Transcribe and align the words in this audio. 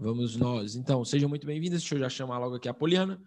Vamos 0.00 0.36
nós. 0.36 0.76
Então, 0.76 1.04
seja 1.04 1.26
muito 1.26 1.44
bem-vinda. 1.44 1.76
Deixa 1.76 1.96
eu 1.96 1.98
já 1.98 2.08
chamar 2.08 2.38
logo 2.38 2.54
aqui 2.54 2.68
a 2.68 2.72
Poliana. 2.72 3.20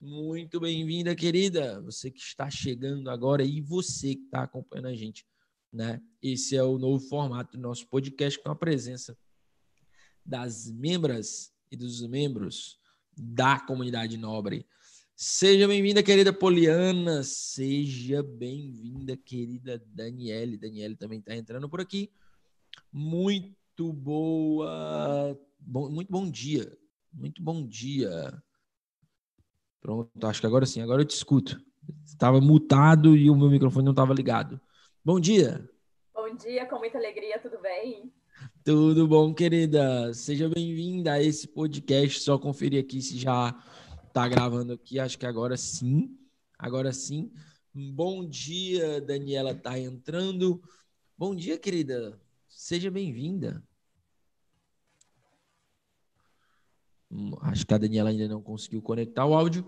Muito 0.00 0.60
bem-vinda, 0.60 1.12
querida. 1.16 1.80
Você 1.80 2.08
que 2.08 2.20
está 2.20 2.48
chegando 2.48 3.10
agora 3.10 3.42
e 3.42 3.60
você 3.60 4.14
que 4.14 4.22
está 4.22 4.44
acompanhando 4.44 4.86
a 4.86 4.94
gente, 4.94 5.26
né? 5.72 6.00
Esse 6.22 6.54
é 6.54 6.62
o 6.62 6.78
novo 6.78 7.04
formato 7.04 7.56
do 7.56 7.60
nosso 7.60 7.84
podcast 7.88 8.40
com 8.40 8.48
a 8.48 8.54
presença 8.54 9.18
das 10.24 10.70
membras 10.70 11.52
e 11.68 11.76
dos 11.76 12.00
membros 12.06 12.78
da 13.16 13.58
comunidade 13.58 14.16
nobre. 14.16 14.64
Seja 15.16 15.66
bem-vinda, 15.66 16.00
querida 16.00 16.32
Poliana. 16.32 17.24
Seja 17.24 18.22
bem-vinda, 18.22 19.16
querida 19.16 19.82
Daniele. 19.84 20.56
Daniele 20.56 20.94
também 20.94 21.18
está 21.18 21.34
entrando 21.34 21.68
por 21.68 21.80
aqui. 21.80 22.08
Muito 22.92 23.92
boa. 23.92 25.36
Bom, 25.58 25.90
muito 25.90 26.10
bom 26.10 26.30
dia. 26.30 26.76
Muito 27.12 27.42
bom 27.42 27.66
dia. 27.66 28.42
Pronto, 29.80 30.26
acho 30.26 30.40
que 30.40 30.46
agora 30.46 30.66
sim, 30.66 30.80
agora 30.80 31.02
eu 31.02 31.06
te 31.06 31.14
escuto. 31.14 31.60
Estava 32.04 32.40
mutado 32.40 33.16
e 33.16 33.30
o 33.30 33.36
meu 33.36 33.48
microfone 33.48 33.84
não 33.84 33.92
estava 33.92 34.12
ligado. 34.12 34.60
Bom 35.04 35.18
dia. 35.18 35.68
Bom 36.14 36.34
dia, 36.34 36.66
com 36.66 36.78
muita 36.78 36.98
alegria, 36.98 37.38
tudo 37.38 37.60
bem? 37.60 38.12
Tudo 38.64 39.08
bom, 39.08 39.32
querida? 39.32 40.12
Seja 40.12 40.48
bem-vinda 40.48 41.14
a 41.14 41.22
esse 41.22 41.48
podcast. 41.48 42.20
Só 42.20 42.38
conferir 42.38 42.82
aqui 42.82 43.00
se 43.00 43.18
já 43.18 43.54
está 44.06 44.28
gravando 44.28 44.72
aqui. 44.72 44.98
Acho 44.98 45.18
que 45.18 45.26
agora 45.26 45.56
sim. 45.56 46.18
Agora 46.58 46.92
sim. 46.92 47.32
Bom 47.72 48.28
dia, 48.28 49.00
Daniela 49.00 49.52
está 49.52 49.78
entrando. 49.78 50.60
Bom 51.16 51.34
dia, 51.34 51.58
querida. 51.58 52.20
Seja 52.48 52.90
bem-vinda. 52.90 53.62
Hum, 53.62 53.66
acho 57.42 57.66
que 57.66 57.74
a 57.74 57.78
Daniela 57.78 58.10
ainda 58.10 58.28
não 58.28 58.42
conseguiu 58.42 58.82
conectar 58.82 59.24
o 59.24 59.34
áudio, 59.34 59.64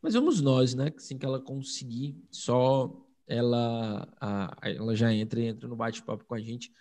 mas 0.00 0.14
vamos 0.14 0.40
nós, 0.40 0.74
né? 0.74 0.92
Assim 0.96 1.16
que 1.16 1.24
ela 1.24 1.40
conseguir, 1.40 2.16
só 2.30 2.92
ela, 3.26 4.08
a, 4.20 4.56
ela 4.62 4.94
já 4.94 5.12
entra 5.12 5.40
e 5.40 5.46
entra 5.46 5.68
no 5.68 5.76
bate-papo 5.76 6.24
com 6.24 6.34
a 6.34 6.40
gente. 6.40 6.72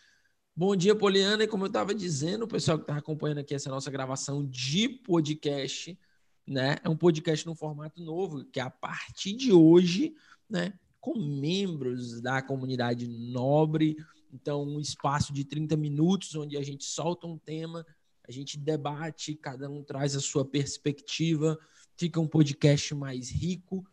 Bom 0.56 0.76
dia, 0.76 0.96
Poliana. 0.96 1.44
E 1.44 1.48
como 1.48 1.64
eu 1.64 1.68
estava 1.68 1.94
dizendo, 1.94 2.44
o 2.44 2.48
pessoal 2.48 2.78
que 2.78 2.84
está 2.84 2.98
acompanhando 2.98 3.38
aqui 3.38 3.54
essa 3.54 3.70
nossa 3.70 3.90
gravação 3.90 4.46
de 4.46 4.90
podcast, 4.90 5.98
né? 6.46 6.76
É 6.84 6.90
um 6.90 6.98
podcast 6.98 7.46
no 7.46 7.56
formato 7.56 8.02
novo, 8.02 8.44
que 8.46 8.60
a 8.60 8.70
partir 8.70 9.34
de 9.34 9.54
hoje, 9.54 10.14
né? 10.50 10.74
Com 11.00 11.18
membros 11.18 12.20
da 12.22 12.42
comunidade 12.42 13.08
nobre. 13.08 13.96
Então, 14.34 14.64
um 14.64 14.80
espaço 14.80 15.32
de 15.32 15.46
30 15.46 15.78
minutos 15.78 16.36
onde 16.36 16.58
a 16.58 16.64
gente 16.64 16.84
solta 16.84 17.28
um 17.28 17.38
tema 17.38 17.86
a 18.28 18.32
gente 18.32 18.58
debate, 18.58 19.36
cada 19.36 19.70
um 19.70 19.84
traz 19.84 20.16
a 20.16 20.20
sua 20.20 20.46
perspectiva, 20.46 21.58
fica 21.98 22.20
um 22.20 22.28
podcast 22.28 22.94
mais 22.96 23.30
rico 23.30 23.86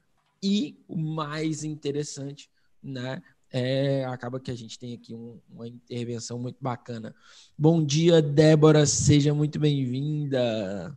e 0.42 0.78
o 0.86 0.96
mais 0.96 1.64
interessante, 1.64 2.50
né? 2.82 3.22
É, 3.50 4.04
acaba 4.04 4.38
que 4.38 4.50
a 4.50 4.54
gente 4.54 4.78
tem 4.78 4.94
aqui 4.94 5.14
um, 5.14 5.40
uma 5.48 5.66
intervenção 5.66 6.38
muito 6.38 6.58
bacana. 6.60 7.14
Bom 7.56 7.82
dia, 7.84 8.20
Débora, 8.20 8.84
seja 8.84 9.32
muito 9.32 9.58
bem-vinda. 9.58 10.96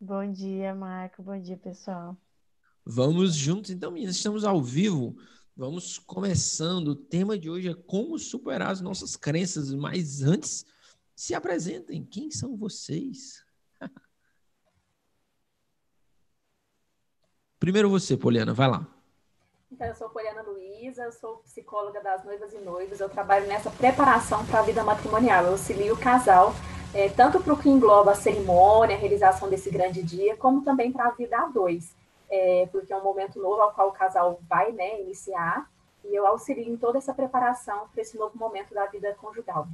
Bom 0.00 0.30
dia, 0.30 0.74
Marco. 0.74 1.22
Bom 1.22 1.40
dia, 1.40 1.56
pessoal. 1.56 2.16
Vamos 2.84 3.34
juntos, 3.34 3.70
então, 3.70 3.90
meninas, 3.90 4.16
estamos 4.16 4.44
ao 4.44 4.62
vivo. 4.62 5.16
Vamos 5.56 5.98
começando. 5.98 6.88
O 6.88 6.96
tema 6.96 7.38
de 7.38 7.48
hoje 7.48 7.68
é 7.68 7.74
como 7.74 8.18
superar 8.18 8.70
as 8.70 8.80
nossas 8.80 9.16
crenças, 9.16 9.72
mas 9.72 10.22
antes 10.22 10.66
se 11.16 11.34
apresentem. 11.34 12.04
Quem 12.04 12.30
são 12.30 12.54
vocês? 12.56 13.42
Primeiro 17.58 17.88
você, 17.88 18.16
Poliana, 18.18 18.52
vai 18.52 18.68
lá. 18.68 18.86
Então, 19.72 19.86
eu 19.86 19.96
sou 19.96 20.10
Poliana 20.10 20.42
Luiza, 20.42 21.02
eu 21.04 21.12
sou 21.12 21.38
psicóloga 21.38 22.00
das 22.00 22.22
noivas 22.24 22.52
e 22.52 22.58
noivos, 22.58 23.00
eu 23.00 23.08
trabalho 23.08 23.48
nessa 23.48 23.70
preparação 23.70 24.44
para 24.46 24.60
a 24.60 24.62
vida 24.62 24.84
matrimonial. 24.84 25.44
Eu 25.44 25.52
auxilio 25.52 25.94
o 25.94 25.98
casal, 25.98 26.54
é, 26.94 27.08
tanto 27.08 27.42
para 27.42 27.54
o 27.54 27.58
que 27.58 27.68
engloba 27.68 28.12
a 28.12 28.14
cerimônia, 28.14 28.94
a 28.94 28.98
realização 28.98 29.48
desse 29.48 29.70
grande 29.70 30.02
dia, 30.02 30.36
como 30.36 30.62
também 30.62 30.92
para 30.92 31.06
a 31.06 31.10
vida 31.10 31.36
a 31.38 31.46
dois, 31.46 31.96
é, 32.30 32.68
porque 32.70 32.92
é 32.92 32.96
um 32.96 33.02
momento 33.02 33.40
novo 33.40 33.60
ao 33.60 33.72
qual 33.72 33.88
o 33.88 33.92
casal 33.92 34.38
vai 34.48 34.70
né, 34.70 35.00
iniciar, 35.00 35.68
e 36.04 36.14
eu 36.14 36.26
auxilio 36.26 36.72
em 36.72 36.76
toda 36.76 36.98
essa 36.98 37.12
preparação 37.12 37.88
para 37.88 38.02
esse 38.02 38.16
novo 38.16 38.38
momento 38.38 38.72
da 38.72 38.86
vida 38.86 39.12
conjugal. 39.14 39.66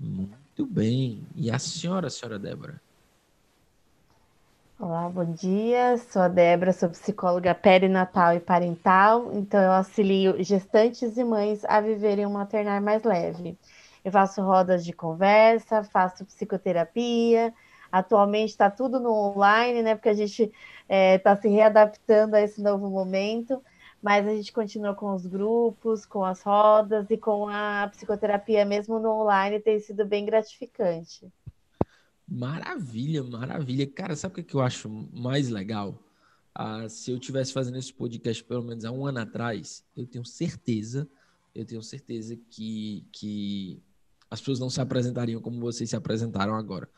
Muito 0.00 0.64
bem. 0.64 1.22
E 1.36 1.50
a 1.50 1.58
senhora, 1.58 2.08
senhora 2.08 2.38
Débora? 2.38 2.80
Olá, 4.78 5.10
bom 5.10 5.30
dia. 5.30 5.98
Sou 5.98 6.22
a 6.22 6.28
Débora, 6.28 6.72
sou 6.72 6.88
psicóloga 6.88 7.54
perinatal 7.54 8.34
e 8.34 8.40
parental, 8.40 9.30
então 9.34 9.60
eu 9.60 9.70
auxilio 9.72 10.42
gestantes 10.42 11.18
e 11.18 11.22
mães 11.22 11.62
a 11.66 11.82
viverem 11.82 12.24
um 12.24 12.32
maternar 12.32 12.80
mais 12.80 13.04
leve. 13.04 13.58
Eu 14.02 14.10
faço 14.10 14.40
rodas 14.40 14.82
de 14.82 14.94
conversa, 14.94 15.84
faço 15.84 16.24
psicoterapia. 16.24 17.52
Atualmente 17.92 18.50
está 18.50 18.70
tudo 18.70 18.98
no 18.98 19.12
online, 19.12 19.82
né? 19.82 19.94
Porque 19.94 20.08
a 20.08 20.14
gente 20.14 20.44
está 20.44 20.54
é, 20.88 21.18
tá 21.18 21.36
se 21.36 21.48
readaptando 21.48 22.36
a 22.36 22.40
esse 22.40 22.62
novo 22.62 22.88
momento 22.88 23.62
mas 24.02 24.26
a 24.26 24.30
gente 24.34 24.52
continua 24.52 24.94
com 24.94 25.14
os 25.14 25.26
grupos, 25.26 26.06
com 26.06 26.24
as 26.24 26.42
rodas 26.42 27.10
e 27.10 27.18
com 27.18 27.48
a 27.48 27.88
psicoterapia, 27.92 28.64
mesmo 28.64 28.98
no 28.98 29.10
online, 29.10 29.60
tem 29.60 29.78
sido 29.78 30.06
bem 30.06 30.24
gratificante. 30.24 31.30
Maravilha, 32.26 33.22
maravilha. 33.22 33.86
Cara, 33.86 34.16
sabe 34.16 34.40
o 34.40 34.44
que 34.44 34.54
eu 34.54 34.60
acho 34.60 34.88
mais 35.12 35.50
legal? 35.50 36.02
Ah, 36.54 36.88
se 36.88 37.10
eu 37.10 37.18
tivesse 37.18 37.52
fazendo 37.52 37.76
esse 37.76 37.92
podcast 37.92 38.42
pelo 38.44 38.62
menos 38.62 38.84
há 38.84 38.90
um 38.90 39.04
ano 39.04 39.18
atrás, 39.18 39.84
eu 39.96 40.06
tenho 40.06 40.24
certeza, 40.24 41.08
eu 41.54 41.64
tenho 41.64 41.82
certeza 41.82 42.38
que, 42.48 43.04
que 43.12 43.82
as 44.30 44.40
pessoas 44.40 44.60
não 44.60 44.70
se 44.70 44.80
apresentariam 44.80 45.40
como 45.40 45.60
vocês 45.60 45.90
se 45.90 45.96
apresentaram 45.96 46.54
agora. 46.54 46.88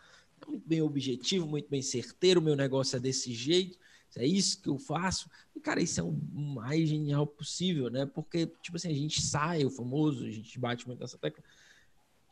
É 0.40 0.46
muito 0.50 0.68
bem 0.68 0.82
objetivo, 0.82 1.46
muito 1.46 1.68
bem 1.68 1.82
certeiro, 1.82 2.40
meu 2.40 2.54
negócio 2.54 2.96
é 2.96 3.00
desse 3.00 3.32
jeito 3.32 3.78
é 4.18 4.26
isso 4.26 4.60
que 4.60 4.68
eu 4.68 4.78
faço. 4.78 5.28
E, 5.54 5.60
cara, 5.60 5.80
isso 5.80 6.00
é 6.00 6.02
o 6.02 6.12
mais 6.12 6.88
genial 6.88 7.26
possível, 7.26 7.90
né? 7.90 8.06
Porque, 8.06 8.46
tipo 8.60 8.76
assim, 8.76 8.90
a 8.90 8.94
gente 8.94 9.22
sai, 9.22 9.64
o 9.64 9.70
famoso, 9.70 10.24
a 10.24 10.30
gente 10.30 10.58
bate 10.58 10.86
muito 10.86 11.00
nessa 11.00 11.18
tecla. 11.18 11.42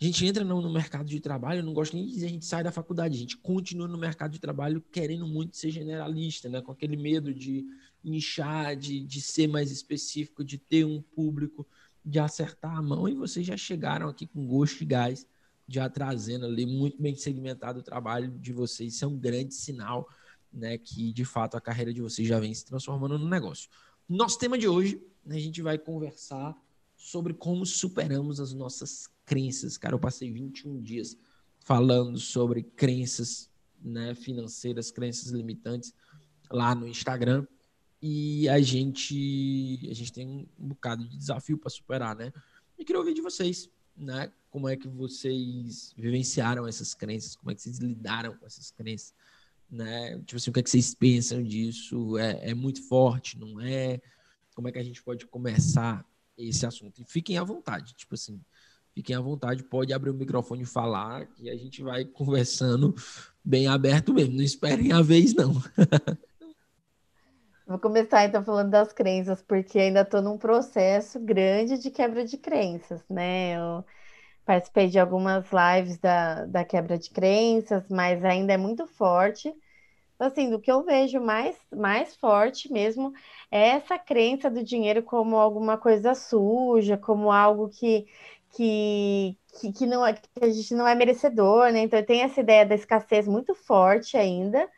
A 0.01 0.05
gente 0.05 0.25
entra 0.25 0.43
no, 0.43 0.63
no 0.63 0.73
mercado 0.73 1.07
de 1.07 1.21
trabalho, 1.21 1.63
não 1.63 1.75
gosto 1.75 1.95
nem 1.95 2.07
de 2.07 2.13
dizer 2.13 2.27
a 2.27 2.31
gente 2.31 2.47
sai 2.47 2.65
da 2.65 2.73
faculdade, 2.73 3.17
a 3.17 3.21
gente 3.21 3.37
continua 3.37 3.87
no 3.87 3.99
mercado 3.99 4.33
de 4.33 4.39
trabalho 4.39 4.83
querendo 4.91 5.27
muito 5.27 5.57
ser 5.57 5.71
generalista, 5.71 6.49
né? 6.49 6.63
Com 6.63 6.73
aquele 6.73 6.97
medo 6.97 7.35
de 7.35 7.67
nichar, 8.03 8.75
de, 8.77 9.01
de 9.01 9.21
ser 9.21 9.47
mais 9.47 9.71
específico, 9.71 10.43
de 10.43 10.57
ter 10.57 10.87
um 10.87 11.03
público, 11.03 11.67
de 12.05 12.19
acertar 12.19 12.77
a 12.77 12.83
mão. 12.83 13.07
E 13.09 13.15
vocês 13.15 13.47
já 13.47 13.57
chegaram 13.57 14.09
aqui 14.09 14.27
com 14.27 14.47
gosto 14.47 14.81
e 14.83 14.87
gás, 14.87 15.27
já 15.69 15.89
trazendo 15.89 16.47
ali 16.47 16.65
muito 16.65 17.01
bem 17.01 17.15
segmentado 17.15 17.81
o 17.81 17.83
trabalho 17.83 18.31
de 18.39 18.53
vocês. 18.53 18.95
Isso 18.95 19.05
é 19.05 19.09
um 19.09 19.19
grande 19.19 19.55
sinal 19.55 20.09
né, 20.53 20.79
que 20.79 21.13
de 21.13 21.25
fato 21.25 21.57
a 21.57 21.61
carreira 21.61 21.93
de 21.93 22.01
vocês 22.01 22.27
já 22.27 22.39
vem 22.39 22.53
se 22.53 22.65
transformando 22.65 23.19
no 23.19 23.29
negócio. 23.29 23.71
Nosso 24.09 24.39
tema 24.39 24.59
de 24.59 24.67
hoje, 24.67 25.03
né, 25.25 25.37
a 25.37 25.41
gente 25.41 25.63
vai 25.63 25.79
conversar 25.79 26.57
sobre 26.97 27.33
como 27.33 27.65
superamos 27.65 28.41
as 28.41 28.53
nossas 28.53 29.09
crenças. 29.25 29.79
Cara, 29.79 29.95
eu 29.95 29.99
passei 29.99 30.31
21 30.31 30.83
dias 30.83 31.17
falando 31.61 32.19
sobre 32.19 32.63
crenças 32.63 33.49
né, 33.81 34.15
financeiras, 34.15 34.91
crenças 34.91 35.31
limitantes 35.31 35.95
lá 36.51 36.75
no 36.75 36.87
Instagram. 36.87 37.47
E 38.03 38.49
a 38.49 38.61
gente, 38.61 39.87
a 39.91 39.95
gente 39.95 40.13
tem 40.13 40.49
um 40.59 40.69
bocado 40.69 41.07
de 41.07 41.17
desafio 41.17 41.59
para 41.59 41.71
superar, 41.71 42.17
né? 42.17 42.33
E 42.79 42.85
queria 42.85 42.99
ouvir 42.99 43.15
de 43.15 43.21
vocês, 43.21 43.69
né? 43.97 44.33
Como 44.51 44.69
é 44.69 44.77
que 44.77 44.89
vocês 44.89 45.93
vivenciaram 45.97 46.67
essas 46.67 46.95
crenças? 46.95 47.37
Como 47.37 47.51
é 47.51 47.55
que 47.55 47.63
vocês 47.63 47.79
lidaram 47.79 48.37
com 48.37 48.47
essas 48.47 48.71
crenças? 48.71 49.15
Né? 49.71 50.19
Tipo 50.21 50.37
assim, 50.37 50.51
o 50.51 50.53
que, 50.53 50.61
é 50.61 50.63
que 50.63 50.71
vocês 50.71 50.95
pensam 50.95 51.43
disso? 51.43 52.19
É, 52.19 52.51
é 52.51 52.55
muito 52.55 52.87
forte, 52.89 53.39
não 53.39 53.61
é? 53.61 54.01
Como 54.55 54.69
é 54.69 54.73
que 54.73 54.79
a 54.79 54.83
gente 54.83 55.03
pode 55.03 55.27
começar 55.27 56.05
esse 56.37 56.67
assunto? 56.67 57.01
E 57.01 57.05
fiquem 57.05 57.39
à 57.39 57.45
vontade, 57.45 57.95
tipo 57.95 58.15
assim, 58.15 58.41
fiquem 58.95 59.15
à 59.15 59.21
vontade, 59.21 59.63
pode 59.63 59.93
abrir 59.93 60.11
o 60.11 60.15
microfone 60.15 60.63
e 60.63 60.67
falar, 60.67 61.27
que 61.27 61.49
a 61.49 61.57
gente 61.57 61.83
vai 61.83 62.05
conversando 62.13 62.95
bem 63.45 63.69
aberto 63.69 64.13
mesmo. 64.13 64.37
Não 64.37 64.43
esperem 64.43 64.93
a 64.93 65.01
vez, 65.01 65.35
não. 65.35 65.55
Vou 67.67 67.79
começar 67.79 68.25
então 68.25 68.45
falando 68.45 68.71
das 68.71 68.93
crenças, 68.93 69.41
porque 69.43 69.79
ainda 69.79 70.01
estou 70.01 70.21
num 70.21 70.37
processo 70.37 71.21
grande 71.21 71.79
de 71.79 71.89
quebra 71.89 72.25
de 72.25 72.37
crenças, 72.37 73.01
né? 73.09 73.57
Eu 73.57 73.85
participei 74.45 74.89
de 74.89 74.99
algumas 74.99 75.47
lives 75.53 75.99
da, 75.99 76.47
da 76.47 76.65
quebra 76.65 76.99
de 76.99 77.11
crenças, 77.11 77.89
mas 77.89 78.25
ainda 78.25 78.53
é 78.53 78.57
muito 78.57 78.87
forte. 78.87 79.53
Então, 80.15 80.27
assim, 80.29 80.51
do 80.51 80.61
que 80.61 80.71
eu 80.71 80.85
vejo 80.85 81.21
mais, 81.21 81.57
mais 81.75 82.15
forte 82.17 82.71
mesmo 82.73 83.13
é 83.51 83.69
essa 83.71 83.99
crença 83.99 84.51
do 84.51 84.63
dinheiro 84.65 85.03
como 85.03 85.37
alguma 85.37 85.79
coisa 85.79 86.15
suja, 86.15 86.97
como 86.99 87.33
algo 87.33 87.69
que, 87.71 88.07
que, 88.51 89.37
que, 89.61 89.73
que, 89.73 89.87
não, 89.87 90.05
é, 90.07 90.13
que 90.15 90.29
a 90.43 90.51
gente 90.51 90.75
não 90.75 90.87
é 90.87 90.95
merecedor, 90.95 91.73
né? 91.73 91.81
Então 91.81 92.03
tem 92.05 92.23
essa 92.23 92.41
ideia 92.41 92.67
da 92.67 92.75
escassez 92.75 93.27
muito 93.27 93.55
forte 93.55 94.17
ainda. 94.17 94.69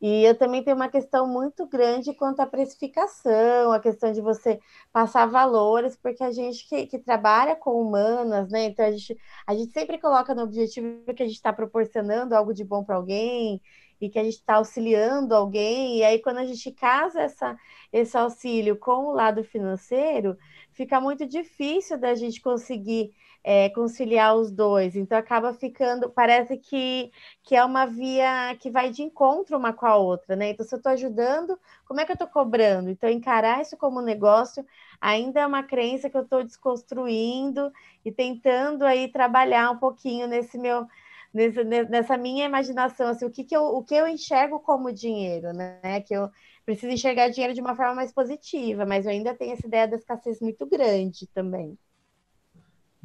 E 0.00 0.24
eu 0.24 0.36
também 0.36 0.62
tenho 0.62 0.76
uma 0.76 0.88
questão 0.88 1.26
muito 1.26 1.66
grande 1.66 2.12
quanto 2.14 2.40
à 2.40 2.46
precificação, 2.46 3.72
a 3.72 3.80
questão 3.80 4.12
de 4.12 4.20
você 4.20 4.60
passar 4.92 5.26
valores, 5.26 5.96
porque 5.96 6.22
a 6.22 6.30
gente 6.30 6.68
que, 6.68 6.86
que 6.86 6.98
trabalha 6.98 7.56
com 7.56 7.80
humanas, 7.80 8.50
né? 8.50 8.64
Então 8.66 8.84
a 8.84 8.90
gente, 8.90 9.16
a 9.46 9.54
gente 9.54 9.72
sempre 9.72 9.98
coloca 9.98 10.34
no 10.34 10.42
objetivo 10.42 11.02
que 11.14 11.22
a 11.22 11.26
gente 11.26 11.36
está 11.36 11.52
proporcionando 11.52 12.34
algo 12.34 12.52
de 12.52 12.64
bom 12.64 12.84
para 12.84 12.96
alguém 12.96 13.60
e 14.06 14.10
que 14.10 14.18
a 14.18 14.24
gente 14.24 14.34
está 14.34 14.56
auxiliando 14.56 15.34
alguém, 15.34 15.98
e 15.98 16.04
aí 16.04 16.18
quando 16.20 16.38
a 16.38 16.46
gente 16.46 16.70
casa 16.72 17.20
essa, 17.22 17.56
esse 17.92 18.16
auxílio 18.16 18.76
com 18.76 19.06
o 19.06 19.12
lado 19.12 19.44
financeiro, 19.44 20.36
fica 20.72 21.00
muito 21.00 21.26
difícil 21.26 21.98
da 21.98 22.14
gente 22.14 22.40
conseguir 22.40 23.12
é, 23.44 23.68
conciliar 23.68 24.34
os 24.34 24.50
dois. 24.50 24.96
Então 24.96 25.18
acaba 25.18 25.52
ficando, 25.52 26.08
parece 26.10 26.56
que, 26.56 27.12
que 27.42 27.54
é 27.54 27.62
uma 27.64 27.84
via 27.84 28.56
que 28.58 28.70
vai 28.70 28.90
de 28.90 29.02
encontro 29.02 29.56
uma 29.56 29.72
com 29.72 29.84
a 29.86 29.96
outra, 29.96 30.34
né? 30.34 30.50
Então, 30.50 30.64
se 30.66 30.74
eu 30.74 30.78
estou 30.78 30.92
ajudando, 30.92 31.58
como 31.86 32.00
é 32.00 32.06
que 32.06 32.12
eu 32.12 32.14
estou 32.14 32.28
cobrando? 32.28 32.88
Então, 32.90 33.08
encarar 33.10 33.60
isso 33.60 33.76
como 33.76 34.00
negócio 34.00 34.64
ainda 35.00 35.40
é 35.40 35.46
uma 35.46 35.62
crença 35.62 36.08
que 36.08 36.16
eu 36.16 36.22
estou 36.22 36.42
desconstruindo 36.42 37.70
e 38.04 38.10
tentando 38.10 38.84
aí 38.84 39.08
trabalhar 39.08 39.70
um 39.70 39.76
pouquinho 39.76 40.26
nesse 40.26 40.56
meu. 40.58 40.86
Nessa 41.34 42.16
minha 42.16 42.46
imaginação, 42.46 43.08
assim, 43.08 43.24
o 43.24 43.30
que, 43.30 43.42
que 43.42 43.56
eu, 43.56 43.64
o 43.64 43.82
que 43.82 43.94
eu 43.94 44.06
enxergo 44.06 44.60
como 44.60 44.92
dinheiro, 44.92 45.52
né? 45.52 46.00
Que 46.02 46.14
eu 46.14 46.30
preciso 46.64 46.92
enxergar 46.92 47.28
dinheiro 47.28 47.52
de 47.52 47.60
uma 47.60 47.74
forma 47.74 47.96
mais 47.96 48.12
positiva, 48.12 48.86
mas 48.86 49.04
eu 49.04 49.10
ainda 49.10 49.34
tenho 49.34 49.52
essa 49.52 49.66
ideia 49.66 49.88
da 49.88 49.96
escassez 49.96 50.40
muito 50.40 50.64
grande 50.64 51.26
também. 51.34 51.76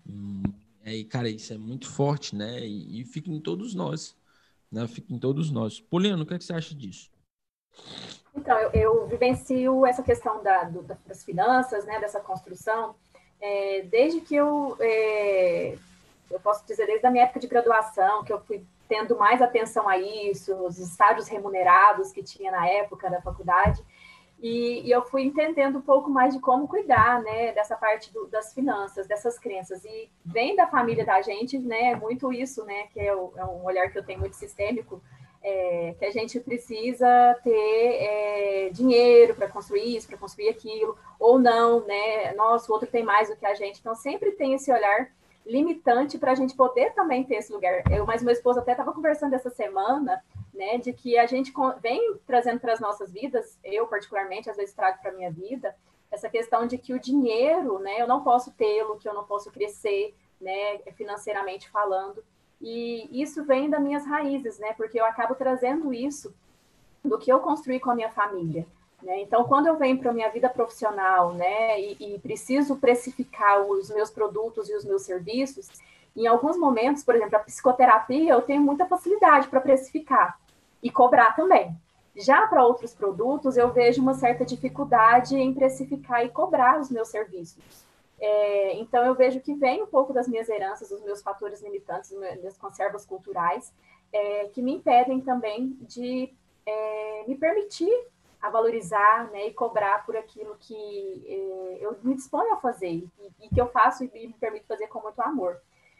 Hum, 0.07 0.43
é, 0.85 0.95
e, 0.95 1.03
cara, 1.03 1.27
isso 1.27 1.51
é 1.53 1.57
muito 1.57 1.89
forte, 1.89 2.35
né? 2.35 2.59
E, 2.59 3.01
e 3.01 3.05
fica 3.05 3.31
em 3.31 3.39
todos 3.39 3.73
nós. 3.73 4.15
Né? 4.71 4.87
Fica 4.87 5.11
em 5.11 5.17
todos 5.17 5.49
nós. 5.49 5.79
Poliano, 5.79 6.21
o 6.21 6.25
que, 6.25 6.35
é 6.35 6.37
que 6.37 6.43
você 6.43 6.53
acha 6.53 6.75
disso? 6.75 7.09
Então, 8.35 8.57
eu, 8.59 8.71
eu 8.73 9.07
vivencio 9.07 9.85
essa 9.85 10.03
questão 10.03 10.43
da, 10.43 10.65
do, 10.65 10.83
das 10.83 11.23
finanças, 11.23 11.85
né, 11.85 11.99
dessa 11.99 12.19
construção, 12.19 12.95
é, 13.41 13.81
desde 13.83 14.21
que 14.21 14.35
eu, 14.35 14.77
é, 14.79 15.77
eu 16.29 16.39
posso 16.39 16.65
dizer, 16.65 16.85
desde 16.85 17.05
a 17.05 17.11
minha 17.11 17.23
época 17.23 17.39
de 17.39 17.47
graduação, 17.47 18.23
que 18.23 18.31
eu 18.31 18.39
fui 18.41 18.63
tendo 18.87 19.17
mais 19.17 19.41
atenção 19.41 19.87
a 19.87 19.97
isso, 19.97 20.53
os 20.65 20.79
estágios 20.79 21.27
remunerados 21.27 22.11
que 22.11 22.23
tinha 22.23 22.51
na 22.51 22.67
época 22.67 23.09
da 23.09 23.21
faculdade, 23.21 23.83
e, 24.41 24.87
e, 24.87 24.91
eu 24.91 25.01
fui 25.01 25.23
entendendo 25.23 25.79
um 25.79 25.81
pouco 25.81 26.09
mais 26.09 26.33
de 26.33 26.39
como 26.39 26.67
cuidar, 26.67 27.21
né, 27.21 27.51
dessa 27.51 27.75
parte 27.75 28.11
do, 28.13 28.25
das 28.27 28.53
finanças, 28.53 29.05
dessas 29.05 29.37
crenças. 29.37 29.83
E 29.83 30.09
vem 30.23 30.55
da 30.55 30.65
família 30.65 31.05
da 31.05 31.21
gente, 31.21 31.59
né, 31.59 31.95
muito 31.95 32.31
isso, 32.31 32.63
né, 32.63 32.87
que 32.93 33.01
é, 33.01 33.13
o, 33.13 33.33
é 33.35 33.43
um 33.43 33.65
olhar 33.65 33.91
que 33.91 33.99
eu 33.99 34.03
tenho 34.03 34.19
muito 34.19 34.37
sistêmico, 34.37 35.01
é, 35.43 35.93
que 35.99 36.05
a 36.05 36.11
gente 36.11 36.39
precisa 36.39 37.07
ter 37.43 37.51
é, 37.51 38.69
dinheiro 38.71 39.35
para 39.35 39.49
construir 39.49 39.97
isso, 39.97 40.07
para 40.07 40.17
construir 40.17 40.49
aquilo, 40.49 40.97
ou 41.19 41.37
não, 41.37 41.85
né, 41.85 42.33
nossa, 42.33 42.71
o 42.71 42.73
outro 42.73 42.89
tem 42.89 43.03
mais 43.03 43.27
do 43.27 43.35
que 43.35 43.45
a 43.45 43.53
gente. 43.53 43.81
Então, 43.81 43.93
sempre 43.93 44.31
tem 44.31 44.53
esse 44.53 44.71
olhar 44.71 45.11
limitante 45.45 46.17
para 46.17 46.31
a 46.31 46.35
gente 46.35 46.55
poder 46.55 46.93
também 46.93 47.23
ter 47.23 47.35
esse 47.35 47.51
lugar. 47.51 47.83
Eu, 47.91 48.05
mas 48.05 48.21
meu 48.21 48.31
esposo 48.31 48.59
até 48.59 48.71
estava 48.71 48.93
conversando 48.93 49.33
essa 49.33 49.49
semana, 49.49 50.23
né, 50.53 50.77
de 50.77 50.93
que 50.93 51.17
a 51.17 51.25
gente 51.25 51.53
vem 51.81 52.15
trazendo 52.25 52.59
para 52.59 52.73
as 52.73 52.79
nossas 52.79 53.11
vidas, 53.11 53.57
eu 53.63 53.87
particularmente, 53.87 54.49
às 54.49 54.57
vezes 54.57 54.75
trago 54.75 54.99
para 55.01 55.11
a 55.11 55.13
minha 55.13 55.31
vida, 55.31 55.75
essa 56.11 56.29
questão 56.29 56.65
de 56.65 56.77
que 56.77 56.93
o 56.93 56.99
dinheiro, 56.99 57.79
né, 57.79 58.01
eu 58.01 58.07
não 58.07 58.23
posso 58.23 58.51
tê-lo, 58.51 58.97
que 58.97 59.07
eu 59.07 59.13
não 59.13 59.23
posso 59.23 59.51
crescer, 59.51 60.15
né, 60.41 60.79
financeiramente 60.95 61.69
falando, 61.69 62.23
e 62.61 63.09
isso 63.11 63.43
vem 63.45 63.69
das 63.69 63.81
minhas 63.81 64.05
raízes, 64.05 64.59
né, 64.59 64.73
porque 64.73 64.99
eu 64.99 65.05
acabo 65.05 65.35
trazendo 65.35 65.93
isso 65.93 66.33
do 67.03 67.17
que 67.17 67.31
eu 67.31 67.39
construí 67.39 67.79
com 67.79 67.91
a 67.91 67.95
minha 67.95 68.09
família. 68.09 68.67
Né? 69.01 69.21
Então, 69.21 69.45
quando 69.45 69.67
eu 69.67 69.77
venho 69.77 69.97
para 69.97 70.11
a 70.11 70.13
minha 70.13 70.29
vida 70.29 70.49
profissional 70.49 71.33
né, 71.33 71.79
e, 71.79 72.15
e 72.15 72.19
preciso 72.19 72.75
precificar 72.75 73.61
os 73.61 73.89
meus 73.89 74.09
produtos 74.09 74.69
e 74.69 74.75
os 74.75 74.83
meus 74.83 75.03
serviços, 75.03 75.69
em 76.15 76.27
alguns 76.27 76.57
momentos, 76.57 77.03
por 77.03 77.15
exemplo, 77.15 77.37
a 77.37 77.39
psicoterapia, 77.39 78.33
eu 78.33 78.41
tenho 78.41 78.61
muita 78.61 78.85
facilidade 78.85 79.47
para 79.47 79.61
precificar 79.61 80.39
e 80.83 80.89
cobrar 80.89 81.35
também. 81.35 81.75
Já 82.15 82.45
para 82.47 82.65
outros 82.65 82.93
produtos, 82.93 83.55
eu 83.55 83.71
vejo 83.71 84.01
uma 84.01 84.13
certa 84.13 84.43
dificuldade 84.43 85.37
em 85.37 85.53
precificar 85.53 86.25
e 86.25 86.29
cobrar 86.29 86.79
os 86.79 86.89
meus 86.89 87.07
serviços. 87.07 87.63
É, 88.19 88.73
então, 88.73 89.05
eu 89.05 89.15
vejo 89.15 89.39
que 89.39 89.53
vem 89.53 89.81
um 89.81 89.87
pouco 89.87 90.11
das 90.11 90.27
minhas 90.27 90.49
heranças, 90.49 90.89
dos 90.89 91.01
meus 91.03 91.21
fatores 91.21 91.61
limitantes, 91.61 92.13
das 92.43 92.57
conservas 92.57 93.05
culturais, 93.05 93.71
é, 94.11 94.45
que 94.47 94.61
me 94.61 94.73
impedem 94.73 95.21
também 95.21 95.77
de 95.81 96.33
é, 96.65 97.23
me 97.27 97.37
permitir 97.37 97.93
a 98.41 98.49
valorizar 98.49 99.29
né, 99.31 99.47
e 99.47 99.53
cobrar 99.53 100.05
por 100.05 100.15
aquilo 100.15 100.55
que 100.59 101.25
é, 101.27 101.77
eu 101.81 101.97
me 102.03 102.15
disponho 102.15 102.53
a 102.53 102.57
fazer 102.57 102.87
e, 102.87 103.11
e, 103.41 103.49
que 103.49 103.59
eu 103.59 103.67
faço 103.67 104.03
e 104.03 104.27
me 104.27 104.33
permito 104.33 104.65
fazer 104.65 104.87
com 104.87 105.01
muito 105.01 105.19
amor. 105.21 105.59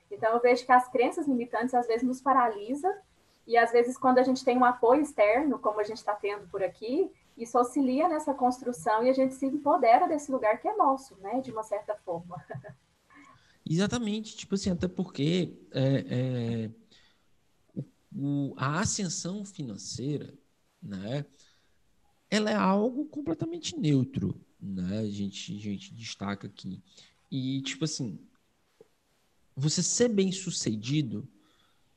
Então, 0.10 0.34
eu 0.34 0.40
vejo 0.40 0.66
que 0.66 0.72
as 0.72 0.88
crenças 0.88 1.28
limitantes 1.28 1.74
às 1.74 1.86
vezes 1.86 2.08
nos 2.08 2.22
paralisam 2.22 2.94
e 3.50 3.58
às 3.58 3.72
vezes, 3.72 3.98
quando 3.98 4.20
a 4.20 4.24
gente 4.24 4.46
tem 4.46 4.58
um 4.58 4.64
apoio 4.64 5.02
externo, 5.02 5.58
como 5.58 5.80
a 5.80 5.84
gente 5.84 5.98
está 5.98 6.14
tendo 6.14 6.48
por 6.50 6.62
aqui, 6.64 7.12
isso 7.36 7.58
auxilia 7.58 8.08
nessa 8.08 8.32
construção 8.32 9.04
e 9.04 9.10
a 9.10 9.14
gente 9.14 9.34
se 9.34 9.46
empodera 9.46 10.08
desse 10.08 10.32
lugar 10.32 10.60
que 10.62 10.68
é 10.68 10.76
nosso, 10.76 11.18
né? 11.18 11.42
De 11.42 11.52
uma 11.52 11.64
certa 11.64 11.96
forma. 11.96 12.36
Exatamente, 13.68 14.38
tipo 14.38 14.56
assim, 14.56 14.72
até 14.72 14.88
porque 14.88 15.58
é, 15.72 16.06
é, 16.10 17.84
o, 18.16 18.54
a 18.56 18.80
ascensão 18.80 19.44
financeira, 19.46 20.34
né? 20.82 21.26
Ela 22.30 22.52
é 22.52 22.56
algo 22.56 23.06
completamente 23.06 23.78
neutro, 23.78 24.40
né? 24.60 25.00
A 25.00 25.10
gente, 25.10 25.56
a 25.56 25.60
gente 25.60 25.94
destaca 25.94 26.48
aqui. 26.48 26.82
E, 27.32 27.62
tipo 27.62 27.86
assim, 27.86 28.20
você 29.56 29.82
ser 29.84 30.10
bem 30.10 30.32
sucedido 30.32 31.28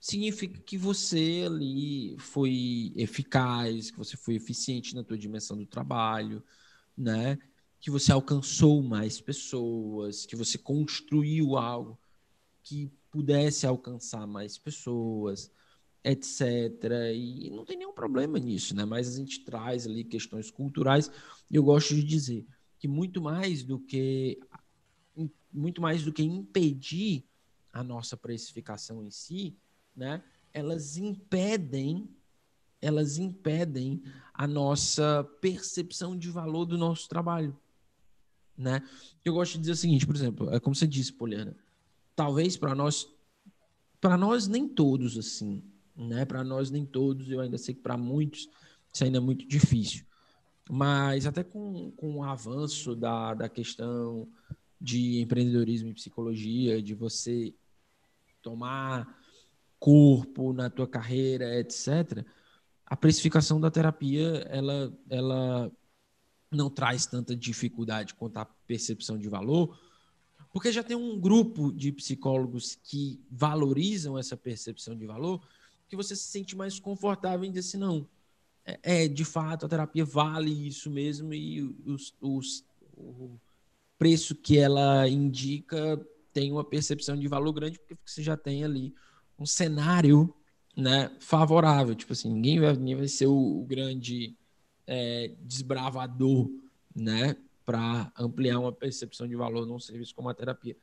significa 0.00 0.61
que 0.61 0.76
você 0.76 1.44
ali 1.46 2.17
foi 2.19 2.93
eficaz, 2.96 3.90
que 3.90 3.99
você 3.99 4.17
foi 4.17 4.34
eficiente 4.34 4.94
na 4.94 5.05
tua 5.05 5.17
dimensão 5.17 5.56
do 5.56 5.67
trabalho, 5.67 6.43
né? 6.96 7.38
Que 7.81 7.90
você 7.90 8.11
alcançou 8.11 8.82
mais 8.82 9.20
pessoas, 9.20 10.26
que 10.26 10.35
você 10.35 10.58
construiu 10.58 11.56
algo 11.56 11.99
que 12.62 12.90
pudesse 13.11 13.67
alcançar 13.67 14.26
mais 14.26 14.58
pessoas, 14.58 15.50
etc. 16.04 16.44
E 17.14 17.50
não 17.50 17.64
tem 17.64 17.76
nenhum 17.76 17.93
problema 17.93 18.38
nisso, 18.38 18.75
né? 18.75 18.85
Mas 18.85 19.09
a 19.09 19.16
gente 19.16 19.44
traz 19.44 19.87
ali 19.87 20.04
questões 20.04 20.50
culturais. 20.50 21.11
Eu 21.50 21.62
gosto 21.62 21.94
de 21.94 22.02
dizer 22.02 22.47
que 22.78 22.88
muito 22.88 23.21
mais 23.21 23.62
do 23.62 23.78
que 23.78 24.40
muito 25.52 25.82
mais 25.82 26.02
do 26.02 26.12
que 26.12 26.23
impedir 26.23 27.25
a 27.73 27.85
nossa 27.85 28.16
precificação 28.16 29.04
em 29.04 29.11
si, 29.11 29.54
né, 29.94 30.23
elas 30.52 30.97
impedem 30.97 32.09
elas 32.80 33.16
impedem 33.16 34.02
a 34.35 34.44
nossa 34.44 35.23
percepção 35.40 36.18
de 36.18 36.28
valor 36.28 36.64
do 36.64 36.76
nosso 36.76 37.09
trabalho, 37.09 37.56
né? 38.59 38.82
Eu 39.25 39.35
gosto 39.35 39.52
de 39.52 39.61
dizer 39.61 39.73
o 39.73 39.76
seguinte, 39.76 40.04
por 40.04 40.16
exemplo, 40.16 40.52
é 40.52 40.59
como 40.59 40.75
você 40.75 40.87
disse, 40.87 41.12
Poliana, 41.12 41.56
talvez 42.16 42.56
para 42.56 42.75
nós 42.75 43.09
para 44.00 44.16
nós 44.16 44.49
nem 44.49 44.66
todos 44.66 45.16
assim, 45.16 45.62
né? 45.96 46.25
Para 46.25 46.42
nós 46.42 46.70
nem 46.70 46.84
todos, 46.84 47.30
eu 47.30 47.40
ainda 47.40 47.58
sei 47.58 47.75
que 47.75 47.80
para 47.80 47.96
muitos 47.96 48.49
isso 48.92 49.04
ainda 49.04 49.18
é 49.18 49.20
muito 49.20 49.46
difícil. 49.46 50.04
Mas 50.70 51.26
até 51.26 51.42
com, 51.42 51.90
com 51.92 52.16
o 52.16 52.25
avanço 52.25 52.94
da, 52.94 53.34
da 53.34 53.49
questão 53.49 54.28
de 54.80 55.20
empreendedorismo 55.20 55.88
e 55.88 55.94
psicologia, 55.94 56.82
de 56.82 56.94
você 56.94 57.54
tomar 58.42 59.18
corpo, 59.78 60.52
na 60.52 60.68
tua 60.68 60.87
carreira, 60.87 61.58
etc., 61.58 62.25
a 62.84 62.96
precificação 62.96 63.58
da 63.58 63.70
terapia 63.70 64.46
ela, 64.50 64.92
ela 65.08 65.72
não 66.50 66.68
traz 66.68 67.06
tanta 67.06 67.34
dificuldade 67.34 68.14
quanto 68.14 68.37
a 68.37 68.44
percepção 68.44 69.18
de 69.18 69.28
valor, 69.28 69.78
porque 70.52 70.70
já 70.70 70.82
tem 70.82 70.96
um 70.96 71.18
grupo 71.18 71.72
de 71.72 71.90
psicólogos 71.90 72.75
que 72.75 73.18
valorizam 73.30 74.18
essa 74.18 74.37
percepção 74.37 74.94
de 74.94 75.06
valor, 75.06 75.42
que 75.92 75.96
você 75.96 76.16
se 76.16 76.22
sente 76.22 76.56
mais 76.56 76.80
confortável 76.80 77.44
em 77.44 77.52
dizer 77.52 77.68
assim, 77.68 77.76
não, 77.76 78.08
é, 78.64 79.04
é 79.04 79.08
de 79.08 79.26
fato, 79.26 79.66
a 79.66 79.68
terapia 79.68 80.06
vale 80.06 80.50
isso 80.66 80.90
mesmo 80.90 81.34
e 81.34 81.61
os, 81.84 82.14
os, 82.18 82.64
o 82.96 83.38
preço 83.99 84.34
que 84.34 84.56
ela 84.56 85.06
indica 85.06 86.00
tem 86.32 86.50
uma 86.50 86.64
percepção 86.64 87.14
de 87.14 87.28
valor 87.28 87.52
grande, 87.52 87.78
porque 87.78 87.94
você 88.06 88.22
já 88.22 88.38
tem 88.38 88.64
ali 88.64 88.94
um 89.38 89.44
cenário 89.44 90.34
né, 90.75 91.14
favorável. 91.20 91.94
Tipo 91.94 92.14
assim, 92.14 92.32
ninguém 92.32 92.58
vai, 92.58 92.75
ninguém 92.75 92.96
vai 92.96 93.08
ser 93.08 93.26
o, 93.26 93.61
o 93.61 93.66
grande 93.66 94.34
é, 94.87 95.34
desbravador 95.42 96.50
né, 96.96 97.37
para 97.66 98.11
ampliar 98.18 98.58
uma 98.58 98.72
percepção 98.72 99.28
de 99.28 99.37
valor 99.37 99.66
num 99.66 99.78
serviço 99.78 100.14
como 100.14 100.30
a 100.30 100.34
terapia. 100.34 100.75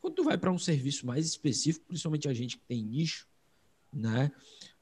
Quando 0.00 0.14
tu 0.14 0.24
vai 0.24 0.36
para 0.36 0.50
um 0.50 0.58
serviço 0.58 1.06
mais 1.06 1.24
específico, 1.24 1.86
principalmente 1.86 2.28
a 2.28 2.34
gente 2.34 2.56
que 2.56 2.64
tem 2.64 2.82
nicho, 2.82 3.28
né? 3.92 4.30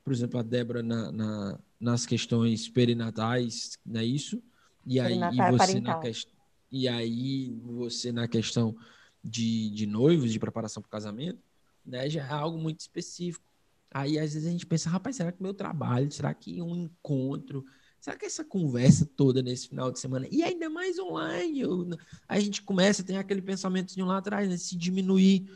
Por 0.02 0.12
exemplo, 0.12 0.38
a 0.38 0.42
Débora 0.42 0.82
na, 0.82 1.11
na, 1.11 1.58
nas 1.80 2.04
questões 2.04 2.68
perinatais, 2.68 3.78
não 3.84 4.00
é 4.00 4.04
isso? 4.04 4.42
E 4.87 5.00
aí, 5.00 5.18
e 5.18 5.50
você 5.50 5.80
na 5.80 5.99
questão 5.99 6.34
e 6.70 6.88
aí 6.88 7.56
você 7.62 8.11
na 8.11 8.26
questão 8.26 8.76
de, 9.23 9.70
de 9.70 9.87
noivos, 9.87 10.32
de 10.32 10.40
preparação 10.40 10.82
para 10.82 10.88
o 10.88 10.90
casamento, 10.90 11.38
né, 11.87 12.11
já 12.11 12.26
é 12.26 12.32
algo 12.32 12.58
muito 12.58 12.80
específico. 12.80 13.44
Aí 13.92 14.18
às 14.18 14.34
vezes 14.34 14.49
a 14.49 14.50
gente 14.50 14.66
pensa, 14.66 14.90
rapaz, 14.90 15.14
será 15.14 15.30
que 15.30 15.40
meu 15.40 15.54
trabalho, 15.54 16.11
será 16.11 16.34
que 16.34 16.61
um 16.61 16.75
encontro, 16.75 17.64
será 18.00 18.16
que 18.16 18.26
essa 18.26 18.44
conversa 18.44 19.06
toda 19.06 19.40
nesse 19.40 19.68
final 19.68 19.92
de 19.92 20.00
semana, 20.00 20.26
e 20.32 20.42
ainda 20.42 20.68
mais 20.68 20.99
online, 20.99 21.61
eu, 21.61 21.88
a 22.26 22.40
gente 22.40 22.61
começa 22.61 23.02
a 23.02 23.04
ter 23.04 23.16
aquele 23.16 23.40
pensamento 23.40 23.94
de 23.94 24.02
lá 24.02 24.18
atrás, 24.18 24.49
né, 24.49 24.56
se 24.56 24.76
diminuir, 24.76 25.49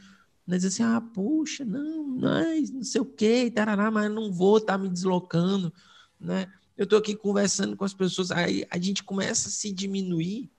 né, 0.48 0.56
assim, 0.56 0.82
ah, 0.82 1.00
puxa, 1.00 1.64
não, 1.64 2.04
mas 2.04 2.70
não 2.70 2.82
sei 2.82 3.00
o 3.00 3.04
que, 3.04 3.50
tarará, 3.50 3.90
mas 3.90 4.10
não 4.10 4.32
vou 4.32 4.56
estar 4.58 4.72
tá 4.72 4.78
me 4.78 4.88
deslocando, 4.88 5.72
né? 6.18 6.52
Eu 6.76 6.84
estou 6.84 6.98
aqui 6.98 7.14
conversando 7.14 7.76
com 7.76 7.84
as 7.84 7.94
pessoas, 7.94 8.30
aí 8.30 8.64
a 8.70 8.78
gente 8.78 9.04
começa 9.04 9.48
a 9.48 9.52
se 9.52 9.72
diminuir 9.72 10.50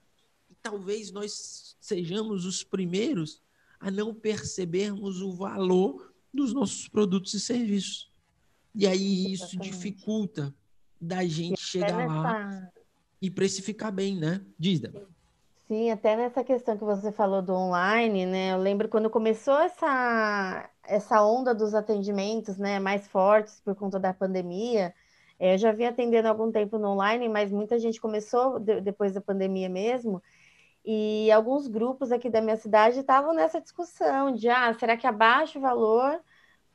talvez 0.62 1.10
nós 1.10 1.76
sejamos 1.80 2.44
os 2.44 2.62
primeiros 2.62 3.40
a 3.78 3.90
não 3.90 4.14
percebermos 4.14 5.20
o 5.22 5.32
valor 5.32 6.12
dos 6.32 6.52
nossos 6.52 6.86
produtos 6.86 7.32
e 7.34 7.40
serviços. 7.40 8.10
E 8.74 8.86
aí 8.86 9.32
isso 9.32 9.44
Exatamente. 9.44 9.70
dificulta 9.70 10.54
da 11.00 11.24
gente 11.24 11.60
chegar 11.60 11.96
nessa... 11.96 12.12
lá 12.14 12.72
e 13.20 13.30
precificar 13.30 13.92
bem, 13.92 14.16
né? 14.16 14.44
Dizda. 14.58 15.08
Sim, 15.70 15.88
até 15.92 16.16
nessa 16.16 16.42
questão 16.42 16.76
que 16.76 16.82
você 16.82 17.12
falou 17.12 17.40
do 17.40 17.54
online, 17.54 18.26
né? 18.26 18.52
Eu 18.52 18.58
lembro 18.58 18.88
quando 18.88 19.08
começou 19.08 19.56
essa, 19.60 20.68
essa 20.82 21.22
onda 21.22 21.54
dos 21.54 21.74
atendimentos, 21.74 22.58
né, 22.58 22.80
mais 22.80 23.06
fortes 23.06 23.60
por 23.60 23.76
conta 23.76 23.96
da 24.00 24.12
pandemia. 24.12 24.92
É, 25.38 25.54
eu 25.54 25.58
já 25.58 25.70
vinha 25.70 25.90
atendendo 25.90 26.26
algum 26.26 26.50
tempo 26.50 26.76
no 26.76 26.88
online, 26.88 27.28
mas 27.28 27.52
muita 27.52 27.78
gente 27.78 28.00
começou 28.00 28.58
de, 28.58 28.80
depois 28.80 29.12
da 29.14 29.20
pandemia 29.20 29.68
mesmo. 29.68 30.20
E 30.84 31.30
alguns 31.32 31.68
grupos 31.68 32.12
aqui 32.12 32.28
da 32.30 32.40
minha 32.40 32.56
cidade 32.56 33.00
estavam 33.00 33.32
nessa 33.34 33.60
discussão 33.60 34.32
de 34.32 34.48
ah, 34.48 34.74
será 34.74 34.96
que 34.96 35.06
abaixa 35.06 35.58
o 35.58 35.62
valor 35.62 36.20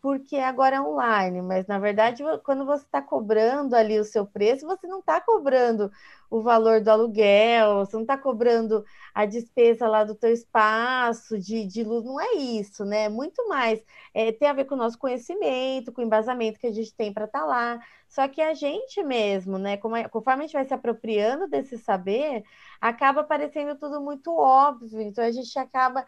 porque 0.06 0.38
agora 0.38 0.76
é 0.76 0.82
online? 0.82 1.42
Mas 1.42 1.66
na 1.66 1.80
verdade, 1.80 2.22
quando 2.44 2.64
você 2.64 2.86
está 2.86 3.02
cobrando 3.02 3.76
ali 3.76 4.00
o 4.00 4.04
seu 4.04 4.24
preço, 4.24 4.68
você 4.68 4.86
não 4.86 5.00
está 5.00 5.20
cobrando 5.20 5.92
o 6.30 6.44
valor 6.44 6.80
do 6.80 6.90
aluguel, 6.90 7.78
você 7.78 7.96
não 7.96 8.04
está 8.04 8.16
cobrando 8.16 8.86
a 9.16 9.26
despesa 9.26 9.88
lá 9.88 10.04
do 10.04 10.14
teu 10.14 10.32
espaço 10.32 11.40
de, 11.40 11.66
de 11.66 11.84
luz, 11.84 12.06
não 12.06 12.22
é 12.22 12.34
isso, 12.36 12.86
né? 12.86 13.06
É 13.06 13.10
muito 13.10 13.48
mais. 13.48 13.84
É, 14.14 14.32
tem 14.32 14.48
a 14.48 14.54
ver 14.54 14.66
com 14.66 14.76
o 14.76 14.78
nosso 14.78 15.00
conhecimento, 15.00 15.92
com 15.92 16.02
o 16.02 16.06
embasamento 16.06 16.60
que 16.60 16.68
a 16.68 16.72
gente 16.72 16.94
tem 16.94 17.12
para 17.12 17.26
estar 17.26 17.40
tá 17.40 17.46
lá. 17.46 17.80
Só 18.08 18.28
que 18.28 18.42
a 18.44 18.54
gente 18.54 19.02
mesmo, 19.04 19.58
né? 19.58 19.76
Conforme 19.78 20.44
a 20.44 20.46
gente 20.46 20.54
vai 20.54 20.66
se 20.66 20.74
apropriando 20.74 21.48
desse 21.48 21.80
saber, 21.80 22.44
acaba 22.80 23.24
parecendo 23.24 23.76
tudo 23.76 24.00
muito 24.00 24.32
óbvio. 24.38 25.02
Então 25.02 25.24
a 25.24 25.32
gente 25.32 25.58
acaba 25.58 26.06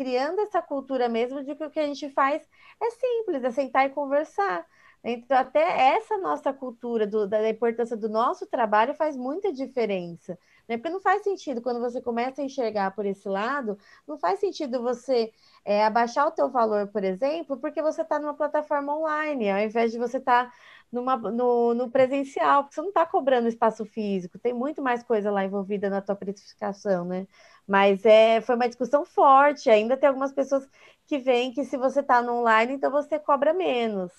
criando 0.00 0.40
essa 0.40 0.62
cultura 0.62 1.10
mesmo 1.10 1.44
de 1.44 1.54
que 1.54 1.62
o 1.62 1.68
que 1.68 1.78
a 1.78 1.86
gente 1.86 2.08
faz 2.08 2.42
é 2.80 2.90
simples, 2.90 3.44
é 3.44 3.50
sentar 3.50 3.84
e 3.84 3.90
conversar. 3.90 4.66
Então, 5.04 5.36
até 5.36 5.60
essa 5.94 6.16
nossa 6.16 6.54
cultura 6.54 7.06
do, 7.06 7.28
da 7.28 7.46
importância 7.50 7.94
do 7.98 8.08
nosso 8.08 8.46
trabalho 8.46 8.94
faz 8.94 9.14
muita 9.14 9.52
diferença. 9.52 10.38
Né? 10.66 10.78
Porque 10.78 10.88
não 10.88 11.00
faz 11.02 11.22
sentido, 11.22 11.60
quando 11.60 11.80
você 11.80 12.00
começa 12.00 12.40
a 12.40 12.44
enxergar 12.44 12.92
por 12.92 13.04
esse 13.04 13.28
lado, 13.28 13.76
não 14.08 14.16
faz 14.16 14.40
sentido 14.40 14.80
você 14.82 15.34
é, 15.66 15.84
abaixar 15.84 16.26
o 16.26 16.30
teu 16.30 16.48
valor, 16.48 16.86
por 16.88 17.04
exemplo, 17.04 17.58
porque 17.58 17.82
você 17.82 18.00
está 18.00 18.18
numa 18.18 18.32
plataforma 18.32 18.96
online, 18.96 19.50
ao 19.50 19.58
invés 19.58 19.92
de 19.92 19.98
você 19.98 20.16
estar 20.16 20.46
tá 20.46 20.52
numa, 20.92 21.16
no, 21.16 21.74
no, 21.74 21.90
presencial, 21.90 22.64
porque 22.64 22.74
você 22.74 22.80
não 22.80 22.88
está 22.88 23.06
cobrando 23.06 23.48
espaço 23.48 23.84
físico, 23.84 24.38
tem 24.38 24.52
muito 24.52 24.82
mais 24.82 25.02
coisa 25.02 25.30
lá 25.30 25.44
envolvida 25.44 25.88
na 25.88 26.00
tua 26.00 26.16
precificação, 26.16 27.04
né? 27.04 27.26
Mas 27.66 28.04
é, 28.04 28.40
foi 28.40 28.56
uma 28.56 28.68
discussão 28.68 29.04
forte, 29.04 29.70
ainda 29.70 29.96
tem 29.96 30.08
algumas 30.08 30.32
pessoas 30.32 30.68
que 31.06 31.18
veem 31.18 31.52
que 31.52 31.64
se 31.64 31.76
você 31.76 32.00
está 32.00 32.20
no 32.20 32.40
online, 32.40 32.74
então 32.74 32.90
você 32.90 33.18
cobra 33.18 33.52
menos. 33.52 34.12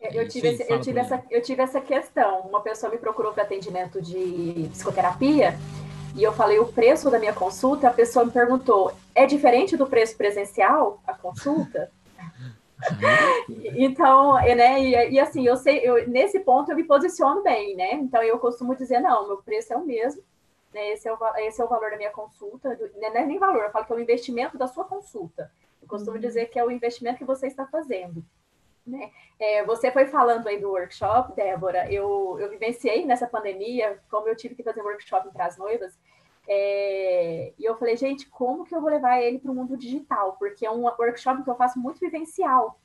Eu 0.00 0.28
tive, 0.28 0.56
Sim, 0.56 0.62
esse, 0.62 0.72
eu, 0.72 0.80
tive 0.80 1.00
essa, 1.00 1.24
eu 1.28 1.42
tive 1.42 1.62
essa 1.62 1.80
questão. 1.80 2.42
Uma 2.42 2.60
pessoa 2.60 2.90
me 2.90 2.98
procurou 2.98 3.32
para 3.32 3.42
atendimento 3.42 4.00
de 4.00 4.68
psicoterapia 4.70 5.58
e 6.14 6.22
eu 6.22 6.32
falei 6.32 6.60
o 6.60 6.72
preço 6.72 7.10
da 7.10 7.18
minha 7.18 7.32
consulta. 7.32 7.88
A 7.88 7.92
pessoa 7.92 8.24
me 8.24 8.30
perguntou: 8.30 8.92
é 9.12 9.26
diferente 9.26 9.76
do 9.76 9.86
preço 9.86 10.16
presencial 10.16 11.00
a 11.06 11.14
consulta? 11.14 11.90
então, 13.76 14.34
né, 14.34 14.80
e, 14.80 15.12
e, 15.12 15.20
assim, 15.20 15.46
eu 15.46 15.56
sei, 15.56 15.80
eu, 15.80 16.08
nesse 16.08 16.40
ponto 16.40 16.70
eu 16.70 16.76
me 16.76 16.84
posiciono 16.84 17.42
bem, 17.42 17.74
né? 17.74 17.94
Então 17.94 18.22
eu 18.22 18.38
costumo 18.38 18.76
dizer, 18.76 19.00
não, 19.00 19.26
meu 19.26 19.38
preço 19.38 19.72
é 19.72 19.76
o 19.76 19.84
mesmo, 19.84 20.22
né? 20.72 20.92
Esse 20.92 21.08
é 21.08 21.12
o, 21.12 21.18
esse 21.38 21.60
é 21.60 21.64
o 21.64 21.68
valor 21.68 21.90
da 21.90 21.96
minha 21.96 22.10
consulta, 22.10 22.76
do, 22.76 22.84
né, 22.98 23.10
não 23.10 23.20
é 23.20 23.26
nem 23.26 23.38
valor, 23.38 23.64
eu 23.64 23.70
falo 23.70 23.84
que 23.84 23.92
é 23.92 23.96
o 23.96 24.00
investimento 24.00 24.56
da 24.56 24.66
sua 24.66 24.84
consulta. 24.84 25.50
Eu 25.82 25.88
costumo 25.88 26.16
uhum. 26.16 26.22
dizer 26.22 26.46
que 26.46 26.58
é 26.58 26.64
o 26.64 26.70
investimento 26.70 27.18
que 27.18 27.24
você 27.24 27.46
está 27.46 27.66
fazendo. 27.66 28.24
Né? 28.86 29.10
É, 29.38 29.64
você 29.64 29.90
foi 29.90 30.06
falando 30.06 30.46
aí 30.46 30.58
do 30.58 30.70
workshop, 30.70 31.34
Débora, 31.34 31.92
eu, 31.92 32.38
eu 32.40 32.48
vivenciei 32.48 33.04
nessa 33.04 33.26
pandemia, 33.26 33.98
como 34.10 34.28
eu 34.28 34.36
tive 34.36 34.54
que 34.54 34.62
fazer 34.62 34.80
workshop 34.80 35.30
para 35.30 35.46
as 35.46 35.58
noivas, 35.58 35.98
é, 36.50 37.52
e 37.58 37.64
eu 37.64 37.76
falei, 37.76 37.94
gente, 37.94 38.26
como 38.30 38.64
que 38.64 38.74
eu 38.74 38.80
vou 38.80 38.88
levar 38.88 39.20
ele 39.20 39.38
para 39.38 39.52
o 39.52 39.54
mundo 39.54 39.76
digital? 39.76 40.36
Porque 40.38 40.64
é 40.64 40.70
um 40.70 40.84
workshop 40.84 41.42
que 41.42 41.50
eu 41.50 41.56
faço 41.56 41.78
muito 41.78 42.00
vivencial, 42.00 42.80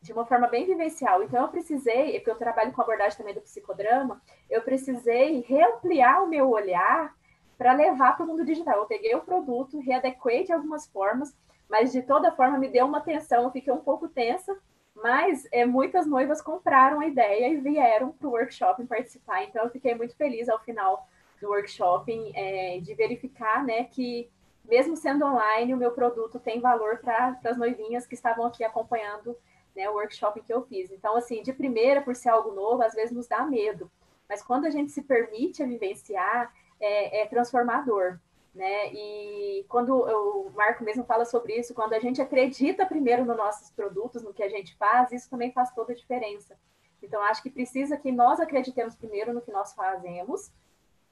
de 0.00 0.12
uma 0.12 0.24
forma 0.24 0.46
bem 0.46 0.64
vivencial. 0.64 1.20
Então, 1.24 1.42
eu 1.42 1.48
precisei, 1.48 2.12
porque 2.20 2.30
eu 2.30 2.38
trabalho 2.38 2.72
com 2.72 2.80
abordagem 2.80 3.18
também 3.18 3.34
do 3.34 3.40
psicodrama, 3.40 4.22
eu 4.48 4.62
precisei 4.62 5.40
reampliar 5.40 6.22
o 6.22 6.28
meu 6.28 6.48
olhar 6.48 7.12
para 7.58 7.72
levar 7.72 8.16
para 8.16 8.24
o 8.24 8.28
mundo 8.28 8.44
digital. 8.44 8.78
Eu 8.78 8.86
peguei 8.86 9.14
o 9.16 9.22
produto, 9.22 9.80
readequei 9.80 10.44
de 10.44 10.52
algumas 10.52 10.86
formas, 10.86 11.36
mas 11.68 11.90
de 11.90 12.02
toda 12.02 12.30
forma 12.30 12.58
me 12.58 12.68
deu 12.68 12.86
uma 12.86 13.00
tensão, 13.00 13.42
eu 13.42 13.50
fiquei 13.50 13.72
um 13.72 13.80
pouco 13.80 14.08
tensa, 14.08 14.56
mas 14.94 15.48
é, 15.50 15.66
muitas 15.66 16.06
noivas 16.06 16.40
compraram 16.40 17.00
a 17.00 17.06
ideia 17.06 17.48
e 17.48 17.56
vieram 17.56 18.12
para 18.12 18.28
o 18.28 18.32
workshop 18.32 18.84
participar. 18.86 19.42
Então, 19.42 19.64
eu 19.64 19.70
fiquei 19.70 19.96
muito 19.96 20.16
feliz 20.16 20.48
ao 20.48 20.60
final 20.60 21.08
do 21.40 21.48
workshop 21.48 22.12
é, 22.34 22.78
de 22.80 22.94
verificar 22.94 23.64
né, 23.64 23.84
que, 23.84 24.30
mesmo 24.64 24.96
sendo 24.96 25.24
online, 25.24 25.74
o 25.74 25.76
meu 25.76 25.92
produto 25.92 26.38
tem 26.38 26.60
valor 26.60 26.98
para 26.98 27.38
as 27.44 27.56
noivinhas 27.56 28.06
que 28.06 28.14
estavam 28.14 28.46
aqui 28.46 28.62
acompanhando 28.62 29.36
né, 29.74 29.88
o 29.88 29.94
workshop 29.94 30.40
que 30.42 30.52
eu 30.52 30.62
fiz. 30.62 30.90
Então, 30.90 31.16
assim, 31.16 31.42
de 31.42 31.52
primeira, 31.52 32.02
por 32.02 32.14
ser 32.14 32.28
algo 32.28 32.52
novo, 32.52 32.82
às 32.82 32.94
vezes 32.94 33.14
nos 33.14 33.26
dá 33.26 33.44
medo. 33.44 33.90
Mas 34.28 34.42
quando 34.42 34.66
a 34.66 34.70
gente 34.70 34.92
se 34.92 35.02
permite 35.02 35.62
a 35.62 35.66
vivenciar, 35.66 36.52
é, 36.78 37.22
é 37.22 37.26
transformador. 37.26 38.18
Né? 38.54 38.92
E 38.92 39.64
quando 39.68 39.94
o 39.94 40.50
Marco 40.50 40.82
mesmo 40.82 41.04
fala 41.04 41.24
sobre 41.24 41.56
isso, 41.58 41.74
quando 41.74 41.92
a 41.92 42.00
gente 42.00 42.20
acredita 42.20 42.86
primeiro 42.86 43.24
nos 43.24 43.36
nossos 43.36 43.70
produtos, 43.70 44.22
no 44.22 44.34
que 44.34 44.42
a 44.42 44.48
gente 44.48 44.76
faz, 44.76 45.12
isso 45.12 45.30
também 45.30 45.52
faz 45.52 45.72
toda 45.72 45.92
a 45.92 45.96
diferença. 45.96 46.56
Então, 47.02 47.22
acho 47.22 47.42
que 47.42 47.50
precisa 47.50 47.96
que 47.96 48.12
nós 48.12 48.40
acreditemos 48.40 48.94
primeiro 48.94 49.32
no 49.32 49.40
que 49.40 49.52
nós 49.52 49.72
fazemos, 49.72 50.52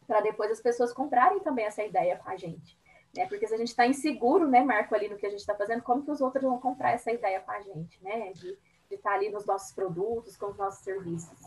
para 0.08 0.22
depois 0.22 0.50
as 0.50 0.60
pessoas 0.60 0.90
comprarem 0.90 1.38
também 1.40 1.66
essa 1.66 1.84
ideia 1.84 2.16
com 2.16 2.30
a 2.30 2.36
gente. 2.36 2.76
Né? 3.14 3.26
Porque 3.26 3.46
se 3.46 3.54
a 3.54 3.58
gente 3.58 3.68
está 3.68 3.86
inseguro, 3.86 4.48
né, 4.48 4.64
Marco, 4.64 4.94
ali 4.94 5.06
no 5.06 5.18
que 5.18 5.26
a 5.26 5.30
gente 5.30 5.40
está 5.40 5.54
fazendo, 5.54 5.82
como 5.82 6.02
que 6.02 6.10
os 6.10 6.22
outros 6.22 6.42
vão 6.42 6.58
comprar 6.58 6.92
essa 6.92 7.12
ideia 7.12 7.40
com 7.40 7.50
a 7.50 7.60
gente, 7.60 8.02
né? 8.02 8.32
De 8.32 8.56
estar 8.90 9.10
tá 9.10 9.14
ali 9.14 9.28
nos 9.28 9.44
nossos 9.44 9.70
produtos, 9.72 10.34
com 10.36 10.46
os 10.46 10.56
nossos 10.56 10.82
serviços. 10.82 11.38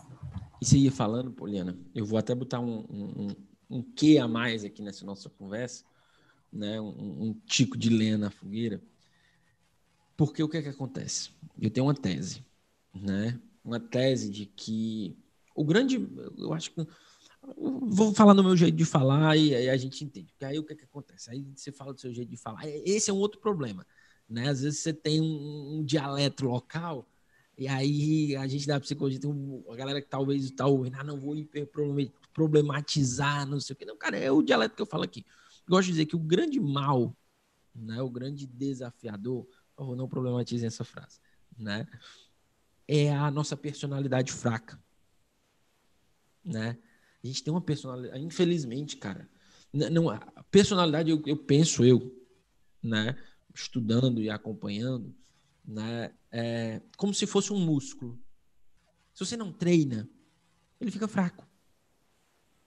E 0.62 0.66
você 0.66 0.78
ia 0.78 0.92
falando, 0.92 1.32
Poliana, 1.32 1.76
eu 1.96 2.06
vou 2.06 2.20
até 2.20 2.36
botar 2.36 2.60
um, 2.60 2.86
um, 2.88 3.28
um 3.68 3.82
quê 3.82 4.20
a 4.22 4.28
mais 4.28 4.64
aqui 4.64 4.84
nessa 4.84 5.04
nossa 5.04 5.28
conversa, 5.28 5.84
né? 6.54 6.80
Um, 6.80 7.24
um 7.24 7.34
tico 7.46 7.76
de 7.76 7.90
lenha 7.90 8.18
na 8.18 8.30
fogueira. 8.30 8.80
Porque 10.16 10.44
o 10.44 10.48
que 10.48 10.58
é 10.58 10.62
que 10.62 10.70
acontece? 10.70 11.32
Eu 11.60 11.72
tenho 11.72 11.88
uma 11.88 11.96
tese, 11.96 12.46
né? 12.94 13.40
Uma 13.66 13.80
tese 13.80 14.30
de 14.30 14.46
que 14.46 15.18
o 15.56 15.64
grande, 15.64 16.08
eu 16.38 16.54
acho 16.54 16.72
que 16.72 16.88
Vou 17.44 18.14
falar 18.14 18.34
no 18.34 18.44
meu 18.44 18.56
jeito 18.56 18.76
de 18.76 18.86
falar 18.86 19.36
e 19.36 19.56
aí 19.56 19.70
a 19.70 19.78
gente 19.78 20.04
entende. 20.04 20.32
Porque 20.32 20.46
aí 20.46 20.60
o 20.60 20.64
que, 20.64 20.76
que 20.76 20.84
acontece? 20.84 21.32
Aí 21.32 21.46
você 21.56 21.72
fala 21.72 21.94
do 21.94 22.00
seu 22.00 22.14
jeito 22.14 22.30
de 22.30 22.38
falar. 22.38 22.68
Esse 22.68 23.10
é 23.10 23.14
um 23.14 23.18
outro 23.18 23.40
problema. 23.40 23.86
Né? 24.30 24.50
Às 24.50 24.62
vezes 24.62 24.80
você 24.80 24.94
tem 24.94 25.20
um, 25.20 25.80
um 25.80 25.84
dialeto 25.84 26.46
local 26.46 27.08
e 27.58 27.68
aí 27.68 28.36
a 28.38 28.48
gente 28.48 28.66
da 28.66 28.80
psicologia 28.80 29.20
tem 29.20 29.30
uma 29.30 29.76
galera 29.76 30.02
que 30.02 30.08
talvez 30.08 30.46
está 30.46 30.66
ouvindo, 30.66 30.96
ah, 30.98 31.04
não 31.04 31.20
vou 31.20 31.36
problematizar, 32.34 33.46
não 33.46 33.60
sei 33.60 33.74
o 33.74 33.78
que. 33.78 33.86
Não, 33.86 33.98
cara, 33.98 34.18
é 34.18 34.32
o 34.32 34.42
dialeto 34.42 34.76
que 34.76 34.82
eu 34.82 34.86
falo 34.86 35.04
aqui. 35.04 35.26
gosto 35.70 35.86
de 35.86 35.92
dizer 35.92 36.06
que 36.06 36.16
o 36.16 36.20
grande 36.20 36.60
mal, 36.60 37.16
né, 37.76 38.02
o 38.02 38.10
grande 38.10 38.48
desafiador, 38.48 39.46
por 39.76 39.84
favor, 39.84 39.96
não 39.96 40.08
problematizem 40.08 40.66
essa 40.66 40.84
frase, 40.84 41.20
né, 41.58 41.88
é 42.88 43.14
a 43.14 43.30
nossa 43.30 43.56
personalidade 43.56 44.32
fraca, 44.32 44.82
né? 46.44 46.78
A 47.24 47.28
gente 47.28 47.44
tem 47.44 47.54
uma 47.54 47.62
personalidade, 47.62 48.24
infelizmente, 48.24 48.98
cara. 48.98 49.30
Não, 49.74 50.10
a 50.10 50.20
personalidade, 50.50 51.10
eu, 51.10 51.22
eu 51.26 51.38
penso 51.38 51.86
eu, 51.86 52.14
né? 52.84 53.16
estudando 53.54 54.22
e 54.22 54.30
acompanhando, 54.30 55.14
né, 55.66 56.14
é 56.32 56.82
como 56.98 57.14
se 57.14 57.26
fosse 57.26 57.52
um 57.54 57.60
músculo. 57.60 58.20
Se 59.14 59.26
você 59.26 59.38
não 59.38 59.52
treina, 59.52 60.10
ele 60.80 60.92
fica 60.92 61.08
fraco. 61.08 61.46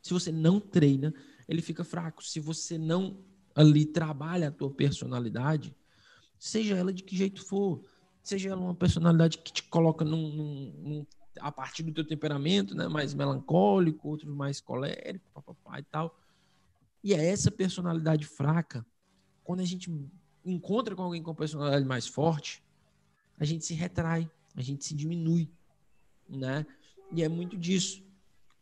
Se 0.02 0.12
você 0.12 0.30
não 0.30 0.60
treina, 0.60 1.14
ele 1.48 1.62
fica 1.62 1.82
fraco. 1.82 2.22
Se 2.22 2.38
você 2.38 2.76
não 2.76 3.24
ali 3.54 3.86
trabalha 3.86 4.48
a 4.48 4.52
tua 4.52 4.70
personalidade, 4.70 5.74
seja 6.38 6.76
ela 6.76 6.92
de 6.92 7.02
que 7.02 7.16
jeito 7.16 7.42
for, 7.44 7.82
seja 8.22 8.50
ela 8.50 8.60
uma 8.60 8.74
personalidade 8.74 9.38
que 9.38 9.52
te 9.52 9.62
coloca 9.64 10.04
num, 10.04 10.28
num, 10.28 10.72
num 10.82 11.06
a 11.44 11.52
partir 11.52 11.82
do 11.82 11.92
teu 11.92 12.06
temperamento, 12.06 12.74
né, 12.74 12.88
mais 12.88 13.12
melancólico, 13.12 14.08
outros 14.08 14.34
mais 14.34 14.62
colérico, 14.62 15.26
papapá 15.34 15.78
e 15.78 15.82
tal. 15.82 16.18
E 17.02 17.12
é 17.12 17.22
essa 17.22 17.50
personalidade 17.50 18.24
fraca, 18.24 18.84
quando 19.44 19.60
a 19.60 19.64
gente 19.66 19.92
encontra 20.42 20.96
com 20.96 21.02
alguém 21.02 21.22
com 21.22 21.34
personalidade 21.34 21.84
mais 21.84 22.06
forte, 22.06 22.64
a 23.38 23.44
gente 23.44 23.62
se 23.66 23.74
retrai, 23.74 24.26
a 24.56 24.62
gente 24.62 24.86
se 24.86 24.94
diminui, 24.94 25.50
né? 26.26 26.64
E 27.12 27.22
é 27.22 27.28
muito 27.28 27.58
disso. 27.58 28.02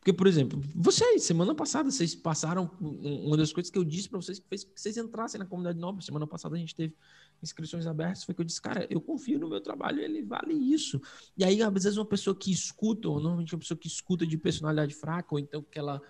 Porque, 0.03 0.13
por 0.13 0.27
exemplo, 0.27 0.61
vocês, 0.75 1.23
semana 1.23 1.55
passada, 1.55 1.89
vocês 1.89 2.13
passaram. 2.13 2.69
Uma 2.81 3.37
das 3.37 3.53
coisas 3.53 3.71
que 3.71 3.79
eu 3.79 3.85
disse 3.85 4.09
para 4.09 4.21
vocês 4.21 4.41
que 4.41 4.49
fez 4.49 4.65
que 4.65 4.81
vocês 4.81 4.97
entrassem 4.97 5.39
na 5.39 5.47
comunidade 5.47 5.79
nova. 5.79 6.01
Semana 6.01 6.27
passada 6.27 6.57
a 6.57 6.59
gente 6.59 6.75
teve 6.75 6.97
inscrições 7.41 7.87
abertas. 7.87 8.25
Foi 8.25 8.35
que 8.35 8.41
eu 8.41 8.45
disse, 8.45 8.61
cara, 8.61 8.85
eu 8.91 9.01
confio 9.01 9.39
no 9.39 9.49
meu 9.49 9.61
trabalho, 9.61 10.01
ele 10.01 10.21
vale 10.21 10.55
isso. 10.55 11.01
E 11.37 11.45
aí, 11.45 11.63
às 11.63 11.73
vezes, 11.73 11.97
uma 11.97 12.05
pessoa 12.05 12.35
que 12.35 12.51
escuta, 12.51 13.09
ou 13.09 13.21
normalmente 13.21 13.55
uma 13.55 13.61
pessoa 13.61 13.79
que 13.79 13.87
escuta 13.87 14.27
de 14.27 14.37
personalidade 14.37 14.93
fraca, 14.93 15.29
ou 15.31 15.39
então 15.39 15.63
que 15.63 15.79
ela 15.79 16.03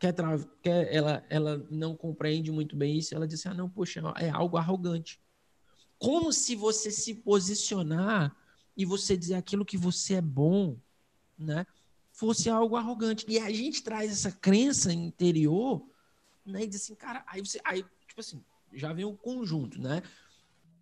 quer, 0.00 0.12
quer 0.60 0.92
ela, 0.92 1.24
ela 1.30 1.64
não 1.70 1.94
compreende 1.94 2.50
muito 2.50 2.74
bem 2.74 2.98
isso, 2.98 3.14
ela 3.14 3.24
diz 3.24 3.38
assim, 3.38 3.50
ah, 3.50 3.54
não, 3.54 3.70
poxa, 3.70 4.02
é 4.16 4.30
algo 4.30 4.56
arrogante. 4.56 5.20
Como 5.96 6.32
se 6.32 6.56
você 6.56 6.90
se 6.90 7.14
posicionar 7.14 8.36
e 8.76 8.84
você 8.84 9.16
dizer 9.16 9.34
aquilo 9.34 9.64
que 9.64 9.76
você 9.76 10.14
é 10.14 10.20
bom, 10.20 10.76
né? 11.38 11.64
Fosse 12.18 12.50
algo 12.50 12.74
arrogante. 12.74 13.24
E 13.28 13.38
a 13.38 13.48
gente 13.48 13.80
traz 13.80 14.10
essa 14.10 14.32
crença 14.32 14.92
interior, 14.92 15.88
né? 16.44 16.64
E 16.64 16.66
diz 16.66 16.82
assim, 16.82 16.96
cara, 16.96 17.22
aí 17.28 17.40
você, 17.40 17.60
aí, 17.64 17.84
tipo 18.08 18.20
assim, 18.20 18.42
já 18.72 18.92
vem 18.92 19.04
o 19.04 19.10
um 19.10 19.16
conjunto, 19.16 19.80
né? 19.80 20.02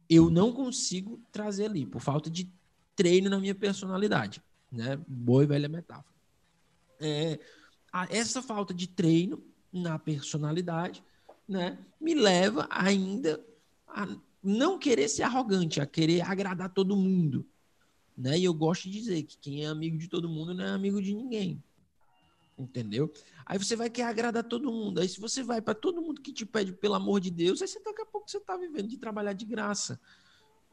Eu 0.08 0.30
não 0.30 0.50
consigo 0.50 1.20
trazer 1.30 1.66
ali, 1.66 1.84
por 1.84 2.00
falta 2.00 2.30
de 2.30 2.50
treino 2.94 3.28
na 3.28 3.38
minha 3.38 3.54
personalidade, 3.54 4.42
né? 4.72 4.96
Boa 5.06 5.44
e 5.44 5.46
velha 5.46 5.68
metáfora. 5.68 6.14
É, 6.98 7.38
essa 8.08 8.40
falta 8.40 8.72
de 8.72 8.86
treino 8.86 9.44
na 9.70 9.98
personalidade, 9.98 11.04
né, 11.46 11.78
me 12.00 12.14
leva 12.14 12.66
ainda 12.70 13.44
a 13.86 14.08
não 14.42 14.78
querer 14.78 15.08
ser 15.08 15.24
arrogante, 15.24 15.82
a 15.82 15.86
querer 15.86 16.22
agradar 16.22 16.72
todo 16.72 16.96
mundo, 16.96 17.46
né? 18.16 18.38
E 18.38 18.44
eu 18.44 18.54
gosto 18.54 18.84
de 18.84 18.98
dizer 18.98 19.22
que 19.24 19.36
quem 19.38 19.64
é 19.64 19.66
amigo 19.66 19.98
de 19.98 20.08
todo 20.08 20.28
mundo 20.28 20.54
não 20.54 20.64
é 20.64 20.70
amigo 20.70 21.02
de 21.02 21.14
ninguém. 21.14 21.62
Entendeu? 22.58 23.12
Aí 23.44 23.58
você 23.58 23.76
vai 23.76 23.90
querer 23.90 24.08
agradar 24.08 24.44
todo 24.44 24.72
mundo. 24.72 25.00
Aí 25.00 25.08
se 25.08 25.20
você 25.20 25.42
vai 25.42 25.60
para 25.60 25.74
todo 25.74 26.00
mundo 26.00 26.22
que 26.22 26.32
te 26.32 26.46
pede 26.46 26.72
pelo 26.72 26.94
amor 26.94 27.20
de 27.20 27.30
Deus, 27.30 27.60
aí 27.60 27.68
você 27.68 27.78
daqui 27.82 28.00
a 28.00 28.06
pouco 28.06 28.30
você 28.30 28.38
está 28.38 28.56
vivendo 28.56 28.88
de 28.88 28.96
trabalhar 28.96 29.34
de 29.34 29.44
graça, 29.44 30.00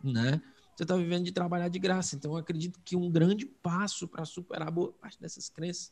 né? 0.01 0.41
Você 0.75 0.83
está 0.83 0.95
vivendo 0.95 1.25
de 1.25 1.31
trabalhar 1.31 1.67
de 1.67 1.77
graça. 1.79 2.15
Então 2.15 2.31
eu 2.31 2.37
acredito 2.37 2.79
que 2.85 2.95
um 2.95 3.11
grande 3.11 3.45
passo 3.45 4.07
para 4.07 4.23
superar 4.23 4.71
boa 4.71 4.93
parte 4.93 5.19
dessas 5.19 5.49
crenças 5.49 5.91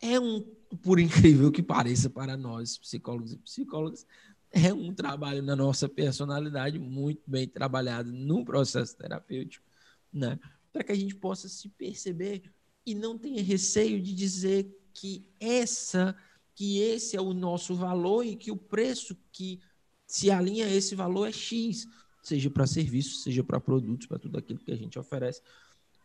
é 0.00 0.18
um, 0.18 0.40
por 0.82 0.98
incrível 0.98 1.52
que 1.52 1.62
pareça 1.62 2.08
para 2.08 2.36
nós, 2.36 2.78
psicólogos 2.78 3.32
e 3.34 3.36
psicólogas, 3.36 4.06
é 4.50 4.72
um 4.72 4.92
trabalho 4.92 5.42
na 5.42 5.54
nossa 5.54 5.88
personalidade 5.88 6.78
muito 6.78 7.22
bem 7.26 7.46
trabalhado 7.46 8.10
no 8.10 8.44
processo 8.44 8.96
terapêutico, 8.96 9.64
né? 10.12 10.40
Para 10.72 10.84
que 10.84 10.92
a 10.92 10.96
gente 10.96 11.14
possa 11.14 11.48
se 11.48 11.68
perceber 11.68 12.42
e 12.86 12.94
não 12.94 13.18
tenha 13.18 13.42
receio 13.42 14.00
de 14.00 14.14
dizer 14.14 14.70
que 14.92 15.28
essa, 15.38 16.16
que 16.54 16.78
esse 16.78 17.16
é 17.16 17.20
o 17.20 17.32
nosso 17.32 17.74
valor 17.74 18.24
e 18.24 18.36
que 18.36 18.50
o 18.50 18.56
preço 18.56 19.16
que 19.32 19.60
se 20.06 20.30
alinha 20.30 20.66
a 20.66 20.70
esse 20.70 20.94
valor 20.94 21.28
é 21.28 21.32
X, 21.32 21.86
seja 22.22 22.50
para 22.50 22.66
serviços, 22.66 23.22
seja 23.22 23.44
para 23.44 23.60
produtos, 23.60 24.06
para 24.06 24.18
tudo 24.18 24.38
aquilo 24.38 24.58
que 24.58 24.72
a 24.72 24.76
gente 24.76 24.98
oferece. 24.98 25.40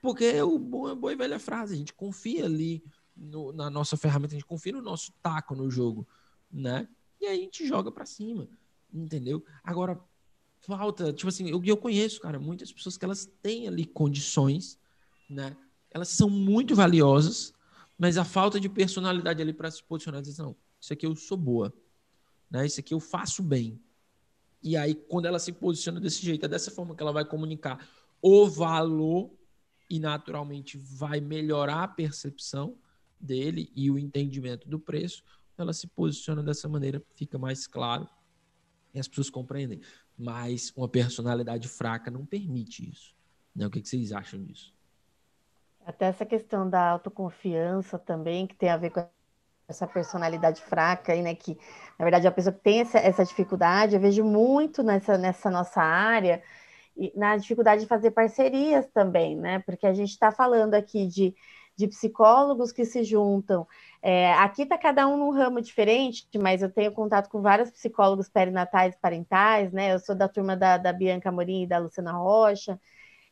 Porque 0.01 0.39
o 0.41 0.59
bom, 0.59 0.87
a 0.87 0.95
boa 0.95 1.13
e 1.13 1.15
velha 1.15 1.39
frase, 1.39 1.73
a 1.73 1.77
gente 1.77 1.93
confia 1.93 2.45
ali 2.45 2.83
no, 3.15 3.51
na 3.51 3.69
nossa 3.69 3.97
ferramenta, 3.97 4.33
a 4.33 4.37
gente 4.37 4.45
confia 4.45 4.73
no 4.73 4.81
nosso 4.81 5.11
taco 5.21 5.55
no 5.55 5.69
jogo, 5.71 6.07
né? 6.51 6.87
E 7.19 7.25
aí 7.25 7.39
a 7.39 7.41
gente 7.41 7.65
joga 7.65 7.91
para 7.91 8.05
cima, 8.05 8.47
entendeu? 8.93 9.43
Agora, 9.63 9.99
falta, 10.65 11.13
tipo 11.13 11.29
assim, 11.29 11.49
eu, 11.49 11.61
eu 11.63 11.77
conheço, 11.77 12.19
cara, 12.19 12.39
muitas 12.39 12.71
pessoas 12.71 12.97
que 12.97 13.05
elas 13.05 13.25
têm 13.41 13.67
ali 13.67 13.85
condições, 13.85 14.79
né? 15.29 15.55
Elas 15.91 16.09
são 16.09 16.29
muito 16.29 16.75
valiosas, 16.75 17.53
mas 17.97 18.17
a 18.17 18.25
falta 18.25 18.59
de 18.59 18.67
personalidade 18.67 19.41
ali 19.41 19.53
para 19.53 19.71
se 19.71 19.83
posicionar, 19.83 20.21
dizer, 20.21 20.41
não, 20.41 20.55
isso 20.79 20.91
aqui 20.91 21.05
eu 21.05 21.15
sou 21.15 21.37
boa, 21.37 21.73
né? 22.49 22.65
Isso 22.65 22.79
aqui 22.79 22.93
eu 22.93 22.99
faço 22.99 23.41
bem. 23.41 23.79
E 24.61 24.75
aí, 24.75 24.95
quando 24.95 25.25
ela 25.25 25.39
se 25.39 25.51
posiciona 25.51 25.99
desse 25.99 26.25
jeito, 26.25 26.45
é 26.45 26.49
dessa 26.49 26.71
forma 26.71 26.95
que 26.95 27.01
ela 27.01 27.11
vai 27.11 27.23
comunicar 27.23 27.87
o 28.21 28.47
valor 28.47 29.31
e 29.89 29.99
naturalmente 29.99 30.77
vai 30.77 31.21
melhorar 31.21 31.83
a 31.83 31.87
percepção 31.87 32.77
dele 33.19 33.71
e 33.75 33.89
o 33.91 33.99
entendimento 33.99 34.67
do 34.67 34.79
preço, 34.79 35.23
ela 35.57 35.73
se 35.73 35.87
posiciona 35.87 36.43
dessa 36.43 36.67
maneira, 36.67 37.01
fica 37.13 37.37
mais 37.37 37.67
claro 37.67 38.07
e 38.93 38.99
as 38.99 39.07
pessoas 39.07 39.29
compreendem. 39.29 39.81
Mas 40.17 40.71
uma 40.75 40.87
personalidade 40.87 41.67
fraca 41.67 42.09
não 42.09 42.25
permite 42.25 42.89
isso. 42.89 43.13
Né? 43.55 43.65
O 43.65 43.69
que, 43.69 43.81
que 43.81 43.89
vocês 43.89 44.11
acham 44.11 44.41
disso? 44.43 44.73
Até 45.85 46.05
essa 46.05 46.25
questão 46.25 46.69
da 46.69 46.89
autoconfiança 46.89 47.99
também, 47.99 48.47
que 48.47 48.55
tem 48.55 48.69
a 48.69 48.77
ver 48.77 48.89
com 48.89 49.07
essa 49.67 49.85
personalidade 49.87 50.61
fraca, 50.61 51.13
aí, 51.13 51.21
né? 51.21 51.35
Que, 51.35 51.57
na 51.97 52.05
verdade, 52.05 52.27
a 52.27 52.31
pessoa 52.31 52.53
que 52.53 52.61
tem 52.61 52.81
essa, 52.81 52.97
essa 52.97 53.25
dificuldade, 53.25 53.95
eu 53.95 54.01
vejo 54.01 54.23
muito 54.23 54.81
nessa, 54.83 55.17
nessa 55.17 55.49
nossa 55.49 55.81
área, 55.81 56.41
e 56.97 57.11
na 57.15 57.35
dificuldade 57.35 57.81
de 57.81 57.87
fazer 57.87 58.11
parcerias 58.11 58.87
também, 58.93 59.35
né? 59.35 59.59
Porque 59.59 59.85
a 59.85 59.93
gente 59.93 60.11
está 60.11 60.31
falando 60.31 60.73
aqui 60.75 61.05
de 61.07 61.35
de 61.77 61.87
psicólogos 61.87 62.71
que 62.71 62.85
se 62.85 63.03
juntam. 63.03 63.67
É, 64.01 64.33
aqui 64.33 64.63
está 64.63 64.77
cada 64.77 65.07
um 65.07 65.17
num 65.17 65.31
ramo 65.31 65.61
diferente, 65.61 66.27
mas 66.37 66.61
eu 66.61 66.71
tenho 66.71 66.91
contato 66.91 67.29
com 67.29 67.41
vários 67.41 67.71
psicólogos 67.71 68.29
perinatais 68.29 68.95
parentais, 68.97 69.71
né? 69.71 69.93
Eu 69.93 69.99
sou 69.99 70.15
da 70.15 70.27
turma 70.29 70.55
da, 70.55 70.77
da 70.77 70.93
Bianca 70.93 71.31
Morim 71.31 71.63
e 71.63 71.67
da 71.67 71.77
Luciana 71.79 72.11
Rocha, 72.13 72.79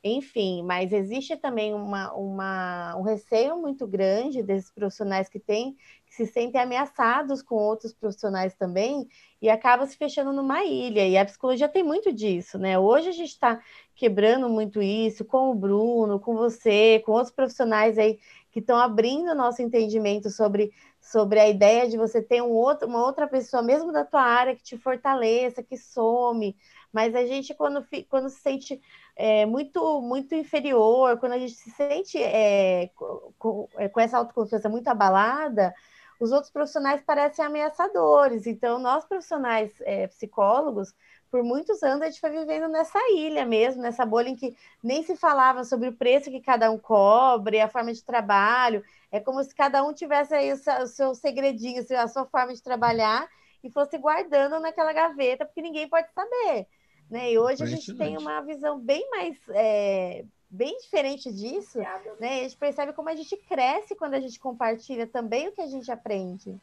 enfim, 0.04 0.62
mas 0.64 0.92
existe 0.92 1.38
também 1.38 1.74
uma, 1.74 2.14
uma, 2.14 2.96
um 2.98 3.04
receio 3.04 3.58
muito 3.58 3.88
grande 3.88 4.44
desses 4.44 4.70
profissionais 4.70 5.30
que 5.30 5.40
têm, 5.40 5.78
que 6.06 6.14
se 6.14 6.26
sentem 6.26 6.60
ameaçados 6.60 7.42
com 7.42 7.56
outros 7.56 7.94
profissionais 7.94 8.54
também, 8.54 9.08
e 9.42 9.50
acaba 9.50 9.88
se 9.88 9.96
fechando 9.96 10.34
numa 10.34 10.64
ilha. 10.66 11.08
E 11.08 11.18
a 11.18 11.24
psicologia 11.24 11.70
tem 11.70 11.84
muito 11.84 12.12
disso, 12.12 12.58
né? 12.58 12.78
Hoje 12.78 13.10
a 13.10 13.12
gente 13.14 13.30
está 13.30 13.62
quebrando 13.96 14.50
muito 14.50 14.82
isso 14.82 15.24
com 15.24 15.52
o 15.52 15.56
Bruno, 15.56 16.20
com 16.20 16.36
você, 16.36 17.02
com 17.06 17.14
outros 17.14 17.34
profissionais 17.34 17.98
aí 17.98 18.20
que 18.52 18.60
estão 18.60 18.78
abrindo 18.78 19.32
o 19.32 19.36
nosso 19.36 19.62
entendimento 19.62 20.30
sobre, 20.30 20.72
sobre 21.02 21.40
a 21.40 21.50
ideia 21.50 21.90
de 21.90 21.98
você 21.98 22.22
ter 22.22 22.42
um 22.44 22.52
outro, 22.52 22.88
uma 22.88 23.04
outra 23.04 23.28
pessoa, 23.28 23.64
mesmo 23.64 23.92
da 23.92 24.06
tua 24.06 24.22
área, 24.22 24.56
que 24.56 24.62
te 24.62 24.78
fortaleça, 24.78 25.64
que 25.64 25.76
some. 25.76 26.56
Mas 26.94 27.16
a 27.16 27.26
gente, 27.26 27.56
quando, 27.56 27.86
quando 28.08 28.30
se 28.30 28.40
sente 28.40 28.80
é, 29.16 29.46
muito, 29.48 30.00
muito 30.00 30.36
inferior, 30.36 31.18
quando 31.18 31.34
a 31.34 31.40
gente 31.40 31.56
se 31.56 31.72
sente 31.72 32.22
é, 32.22 32.92
com, 33.40 33.68
é, 33.78 33.90
com 33.90 34.00
essa 34.00 34.18
autoconfiança 34.20 34.70
muito 34.70 34.88
abalada, 34.88 35.74
os 36.20 36.32
outros 36.32 36.52
profissionais 36.52 37.02
parecem 37.02 37.44
ameaçadores. 37.44 38.46
Então, 38.46 38.78
nós 38.78 39.06
profissionais 39.06 39.72
é, 39.82 40.06
psicólogos, 40.08 40.94
por 41.32 41.44
muitos 41.44 41.82
anos 41.82 42.04
a 42.04 42.06
gente 42.06 42.22
foi 42.22 42.30
vivendo 42.30 42.68
nessa 42.68 43.00
ilha 43.12 43.44
mesmo, 43.44 43.82
nessa 43.82 44.06
bolha 44.06 44.30
em 44.30 44.36
que 44.36 44.56
nem 44.84 45.02
se 45.02 45.16
falava 45.16 45.64
sobre 45.64 45.90
o 45.90 45.94
preço 45.94 46.30
que 46.30 46.40
cada 46.40 46.70
um 46.70 46.78
cobre, 46.78 47.60
a 47.60 47.68
forma 47.68 47.92
de 47.92 48.04
trabalho. 48.04 48.84
É 49.12 49.20
como 49.20 49.44
se 49.44 49.54
cada 49.56 49.84
um 49.84 49.92
tivesse 49.94 50.36
aí 50.36 50.54
o 50.54 50.58
seu, 50.58 50.82
o 50.84 50.88
seu 50.88 51.16
segredinho, 51.16 51.84
a 51.98 52.08
sua 52.08 52.26
forma 52.26 52.54
de 52.54 52.62
trabalhar 52.62 53.28
e 53.64 53.70
fosse 53.72 53.98
guardando 53.98 54.60
naquela 54.60 54.94
gaveta, 54.94 55.44
porque 55.46 55.62
ninguém 55.62 55.90
pode 55.90 56.08
saber. 56.14 56.68
Né? 57.14 57.34
E 57.34 57.38
hoje 57.38 57.62
a 57.62 57.68
gente 57.68 57.94
tem 57.94 58.18
uma 58.18 58.42
visão 58.42 58.80
bem 58.80 59.08
mais 59.12 59.38
é, 59.50 60.26
bem 60.50 60.76
diferente 60.80 61.32
disso, 61.32 61.78
né? 62.20 62.40
A 62.40 62.44
gente 62.44 62.58
percebe 62.58 62.92
como 62.92 63.08
a 63.08 63.16
gente 63.16 63.38
cresce 63.38 63.96
quando 63.96 64.16
a 64.16 64.20
gente 64.20 64.40
compartilha 64.40 65.06
também 65.06 65.48
o 65.48 65.52
que 65.52 65.62
a 65.62 65.68
gente 65.68 65.92
aprende. 65.92 66.60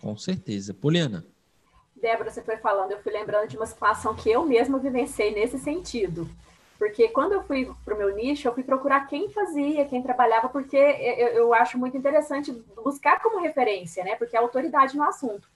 Com 0.00 0.16
certeza. 0.16 0.72
Poliana. 0.72 1.26
Débora, 1.94 2.30
você 2.30 2.40
foi 2.40 2.56
falando, 2.56 2.92
eu 2.92 3.02
fui 3.02 3.12
lembrando 3.12 3.48
de 3.48 3.56
uma 3.58 3.66
situação 3.66 4.14
que 4.14 4.30
eu 4.30 4.46
mesma 4.46 4.78
vivenciei 4.78 5.34
nesse 5.34 5.58
sentido. 5.58 6.26
Porque 6.78 7.08
quando 7.08 7.32
eu 7.32 7.42
fui 7.42 7.70
para 7.84 7.94
o 7.94 7.98
meu 7.98 8.14
nicho, 8.16 8.48
eu 8.48 8.54
fui 8.54 8.62
procurar 8.62 9.06
quem 9.08 9.28
fazia, 9.28 9.84
quem 9.84 10.02
trabalhava, 10.02 10.48
porque 10.48 10.74
eu, 10.74 11.28
eu 11.28 11.54
acho 11.54 11.76
muito 11.76 11.98
interessante 11.98 12.50
buscar 12.82 13.20
como 13.20 13.42
referência, 13.42 14.02
né? 14.04 14.16
Porque 14.16 14.34
é 14.34 14.38
autoridade 14.38 14.96
no 14.96 15.02
assunto. 15.02 15.46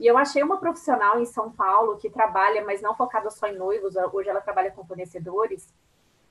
E 0.00 0.06
eu 0.06 0.16
achei 0.16 0.42
uma 0.42 0.56
profissional 0.56 1.20
em 1.20 1.26
São 1.26 1.52
Paulo 1.52 1.98
que 1.98 2.08
trabalha, 2.08 2.64
mas 2.64 2.80
não 2.80 2.94
focada 2.94 3.28
só 3.30 3.46
em 3.46 3.58
noivos, 3.58 3.94
hoje 4.14 4.30
ela 4.30 4.40
trabalha 4.40 4.70
com 4.70 4.82
fornecedores. 4.82 5.70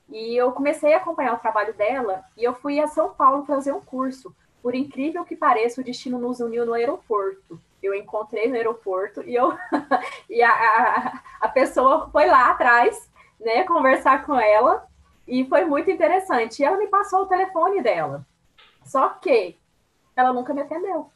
E 0.08 0.36
eu 0.36 0.50
comecei 0.50 0.92
a 0.92 0.96
acompanhar 0.96 1.34
o 1.34 1.38
trabalho 1.38 1.72
dela 1.74 2.24
e 2.36 2.42
eu 2.42 2.52
fui 2.52 2.80
a 2.80 2.88
São 2.88 3.14
Paulo 3.14 3.44
fazer 3.44 3.72
um 3.72 3.80
curso. 3.80 4.34
Por 4.60 4.74
incrível 4.74 5.24
que 5.24 5.36
pareça, 5.36 5.80
o 5.80 5.84
destino 5.84 6.18
nos 6.18 6.40
uniu 6.40 6.66
no 6.66 6.74
aeroporto. 6.74 7.60
Eu 7.80 7.94
encontrei 7.94 8.48
no 8.48 8.56
aeroporto 8.56 9.22
e, 9.22 9.36
eu, 9.36 9.52
e 10.28 10.42
a, 10.42 10.50
a, 10.50 11.22
a 11.42 11.48
pessoa 11.48 12.10
foi 12.10 12.26
lá 12.26 12.50
atrás, 12.50 13.08
né, 13.38 13.62
conversar 13.62 14.26
com 14.26 14.34
ela 14.34 14.84
e 15.28 15.44
foi 15.44 15.64
muito 15.64 15.88
interessante. 15.88 16.60
E 16.60 16.64
ela 16.64 16.76
me 16.76 16.88
passou 16.88 17.20
o 17.20 17.26
telefone 17.26 17.80
dela. 17.80 18.26
Só 18.84 19.10
que 19.10 19.56
ela 20.16 20.32
nunca 20.32 20.52
me 20.52 20.62
atendeu 20.62 21.08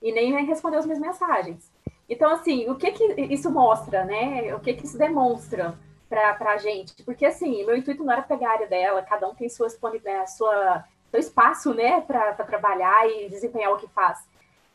e 0.00 0.12
nem 0.12 0.44
respondeu 0.44 0.78
as 0.78 0.86
minhas 0.86 1.00
mensagens. 1.00 1.70
Então, 2.08 2.30
assim, 2.32 2.68
o 2.68 2.74
que 2.74 2.90
que 2.90 3.04
isso 3.32 3.50
mostra, 3.50 4.04
né? 4.04 4.54
O 4.54 4.60
que 4.60 4.74
que 4.74 4.84
isso 4.84 4.98
demonstra 4.98 5.78
para 6.08 6.52
a 6.52 6.56
gente? 6.56 7.02
Porque, 7.04 7.24
assim, 7.24 7.64
meu 7.64 7.76
intuito 7.76 8.02
não 8.02 8.12
era 8.12 8.22
pegar 8.22 8.48
a 8.48 8.52
área 8.52 8.66
dela, 8.66 9.02
cada 9.02 9.28
um 9.28 9.34
tem 9.34 9.48
sua, 9.48 9.68
né, 10.04 10.26
sua, 10.26 10.84
seu 11.08 11.20
espaço, 11.20 11.72
né, 11.72 12.00
para 12.00 12.32
trabalhar 12.34 13.08
e 13.08 13.28
desempenhar 13.28 13.72
o 13.72 13.76
que 13.76 13.86
faz. 13.88 14.18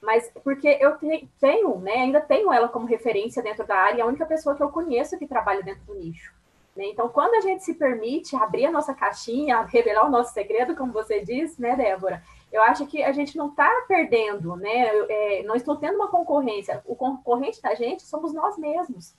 Mas 0.01 0.31
porque 0.43 0.77
eu 0.79 0.97
tenho, 1.39 1.77
né, 1.79 1.93
ainda 1.93 2.21
tenho 2.21 2.53
ela 2.53 2.69
como 2.69 2.85
referência 2.85 3.43
dentro 3.43 3.67
da 3.67 3.75
área, 3.75 3.97
e 3.97 4.01
a 4.01 4.05
única 4.05 4.25
pessoa 4.25 4.55
que 4.55 4.63
eu 4.63 4.69
conheço 4.69 5.17
que 5.17 5.27
trabalha 5.27 5.61
dentro 5.61 5.83
do 5.83 5.95
nicho. 5.95 6.33
Né? 6.75 6.85
Então, 6.87 7.09
quando 7.09 7.35
a 7.35 7.41
gente 7.41 7.63
se 7.63 7.73
permite 7.73 8.35
abrir 8.35 8.65
a 8.65 8.71
nossa 8.71 8.93
caixinha, 8.93 9.61
revelar 9.63 10.05
o 10.05 10.09
nosso 10.09 10.33
segredo, 10.33 10.75
como 10.75 10.93
você 10.93 11.19
disse, 11.21 11.61
né, 11.61 11.75
Débora? 11.75 12.23
Eu 12.51 12.61
acho 12.63 12.85
que 12.87 13.03
a 13.03 13.11
gente 13.11 13.37
não 13.37 13.49
está 13.49 13.69
perdendo, 13.87 14.55
né? 14.55 14.87
É, 15.09 15.43
não 15.43 15.55
estou 15.55 15.75
tendo 15.75 15.95
uma 15.95 16.07
concorrência. 16.07 16.81
O 16.85 16.95
concorrente 16.95 17.61
da 17.61 17.75
gente 17.75 18.03
somos 18.03 18.33
nós 18.33 18.57
mesmos. 18.57 19.13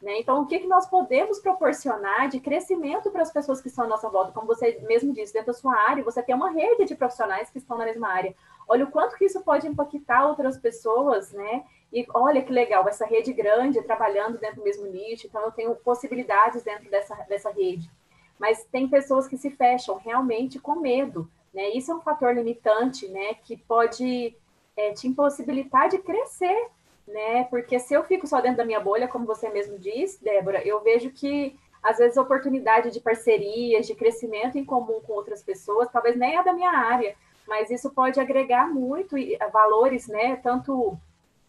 Né? 0.00 0.20
Então, 0.20 0.42
o 0.42 0.46
que, 0.46 0.58
que 0.58 0.66
nós 0.66 0.86
podemos 0.86 1.38
proporcionar 1.38 2.28
de 2.28 2.38
crescimento 2.38 3.10
para 3.10 3.22
as 3.22 3.32
pessoas 3.32 3.60
que 3.60 3.68
estão 3.68 3.84
à 3.84 3.88
nossa 3.88 4.08
volta? 4.08 4.30
Como 4.30 4.46
você 4.46 4.78
mesmo 4.86 5.12
disse, 5.12 5.32
dentro 5.32 5.48
da 5.48 5.52
sua 5.52 5.74
área, 5.74 6.04
você 6.04 6.22
tem 6.22 6.34
uma 6.34 6.50
rede 6.50 6.84
de 6.84 6.94
profissionais 6.94 7.50
que 7.50 7.58
estão 7.58 7.78
na 7.78 7.86
mesma 7.86 8.08
área. 8.08 8.34
Olha 8.68 8.84
o 8.84 8.90
quanto 8.90 9.16
que 9.16 9.24
isso 9.24 9.40
pode 9.40 9.66
impactar 9.66 10.26
outras 10.26 10.58
pessoas, 10.58 11.32
né? 11.32 11.64
E 11.92 12.06
olha 12.12 12.42
que 12.42 12.52
legal, 12.52 12.86
essa 12.86 13.06
rede 13.06 13.32
grande 13.32 13.80
trabalhando 13.82 14.38
dentro 14.38 14.56
do 14.56 14.64
mesmo 14.64 14.86
nicho, 14.86 15.26
então 15.26 15.40
eu 15.42 15.52
tenho 15.52 15.74
possibilidades 15.76 16.62
dentro 16.62 16.90
dessa, 16.90 17.14
dessa 17.28 17.50
rede. 17.50 17.90
Mas 18.38 18.64
tem 18.64 18.88
pessoas 18.88 19.26
que 19.26 19.38
se 19.38 19.50
fecham 19.50 19.96
realmente 19.96 20.58
com 20.58 20.76
medo, 20.76 21.30
né? 21.56 21.70
Isso 21.70 21.90
é 21.90 21.94
um 21.94 22.02
fator 22.02 22.34
limitante, 22.34 23.08
né, 23.08 23.32
que 23.42 23.56
pode 23.56 24.36
é, 24.76 24.92
te 24.92 25.08
impossibilitar 25.08 25.88
de 25.88 25.96
crescer, 25.96 26.68
né? 27.08 27.44
Porque 27.44 27.78
se 27.78 27.94
eu 27.94 28.04
fico 28.04 28.26
só 28.26 28.42
dentro 28.42 28.58
da 28.58 28.64
minha 28.64 28.78
bolha, 28.78 29.08
como 29.08 29.24
você 29.24 29.48
mesmo 29.48 29.78
disse, 29.78 30.22
Débora, 30.22 30.60
eu 30.68 30.82
vejo 30.82 31.10
que 31.10 31.58
às 31.82 31.96
vezes 31.96 32.18
oportunidade 32.18 32.90
de 32.90 33.00
parcerias, 33.00 33.86
de 33.86 33.94
crescimento 33.94 34.58
em 34.58 34.64
comum 34.66 35.00
com 35.00 35.14
outras 35.14 35.42
pessoas, 35.42 35.88
talvez 35.90 36.14
nem 36.14 36.36
é 36.36 36.44
da 36.44 36.52
minha 36.52 36.70
área, 36.70 37.16
mas 37.48 37.70
isso 37.70 37.88
pode 37.90 38.20
agregar 38.20 38.68
muito 38.68 39.16
valores, 39.50 40.08
né? 40.08 40.36
Tanto 40.36 40.98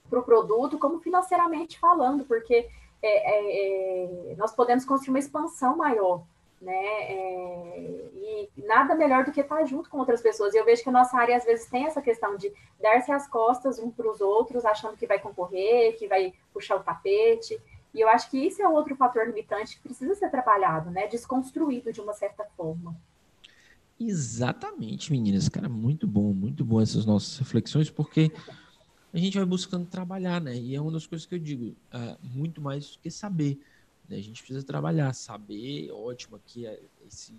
para 0.10 0.20
o 0.20 0.24
produto 0.24 0.80
como 0.80 1.00
financeiramente 1.00 1.78
falando, 1.78 2.24
porque 2.24 2.66
é, 3.02 3.10
é, 3.10 4.32
é, 4.32 4.36
nós 4.38 4.56
podemos 4.56 4.86
construir 4.86 5.10
uma 5.10 5.20
expansão 5.20 5.76
maior 5.76 6.24
né? 6.62 6.74
É, 6.74 8.10
e 8.16 8.50
nada 8.66 8.96
melhor 8.96 9.24
do 9.24 9.32
que 9.32 9.42
estar 9.42 9.64
junto 9.66 9.90
com 9.90 9.98
outras 9.98 10.22
pessoas. 10.22 10.54
E 10.54 10.58
eu 10.58 10.66
vejo 10.66 10.84
que 10.84 10.90
a 10.90 10.92
nossa 10.92 11.18
área 11.18 11.36
às 11.36 11.46
vezes 11.46 11.68
tem 11.68 11.86
essa 11.86 12.02
questão 12.02 12.36
de 12.36 12.52
dar-se 12.82 13.12
as 13.12 13.28
costas 13.28 13.80
um 13.80 13.90
para 13.90 14.10
os 14.10 14.22
outros, 14.22 14.66
achando 14.66 14.98
que 14.98 15.08
vai 15.08 15.20
concorrer, 15.20 15.98
que 15.98 16.08
vai 16.08 16.34
puxar 16.54 16.76
o 16.76 16.84
tapete. 16.84 17.60
E 17.94 18.02
eu 18.02 18.10
acho 18.10 18.30
que 18.30 18.38
isso 18.38 18.62
é 18.62 18.68
outro 18.68 18.96
fator 18.96 19.26
limitante 19.26 19.76
que 19.76 19.82
precisa 19.82 20.14
ser 20.16 20.30
trabalhado, 20.30 20.92
né? 20.92 21.08
Desconstruído 21.08 21.92
de 21.94 22.02
uma 22.02 22.14
certa 22.14 22.44
forma. 22.56 22.96
Exatamente, 24.00 25.12
meninas. 25.12 25.50
Cara, 25.50 25.68
muito 25.68 26.06
bom, 26.06 26.34
muito 26.34 26.64
bom 26.64 26.82
essas 26.82 27.06
nossas 27.06 27.38
reflexões, 27.40 27.90
porque 27.90 28.32
a 29.12 29.18
gente 29.18 29.38
vai 29.38 29.46
buscando 29.46 29.88
trabalhar, 29.88 30.40
né? 30.40 30.56
E 30.56 30.76
é 30.76 30.82
uma 30.82 30.92
das 30.92 31.08
coisas 31.08 31.26
que 31.26 31.34
eu 31.34 31.40
digo, 31.40 31.76
uh, 31.94 32.18
muito 32.22 32.62
mais 32.62 32.92
do 32.92 33.00
que 33.00 33.10
saber 33.10 33.60
né? 34.08 34.18
A 34.18 34.22
gente 34.22 34.42
precisa 34.42 34.66
trabalhar, 34.66 35.14
saber, 35.14 35.92
ótimo, 35.92 36.38
aqui 36.38 36.66
é 36.66 36.82
esse, 37.06 37.34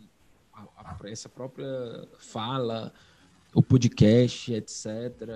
a, 0.53 0.63
a, 0.77 0.99
essa 1.05 1.29
própria 1.29 2.09
fala, 2.19 2.93
o 3.55 3.63
podcast, 3.63 4.53
etc. 4.53 4.87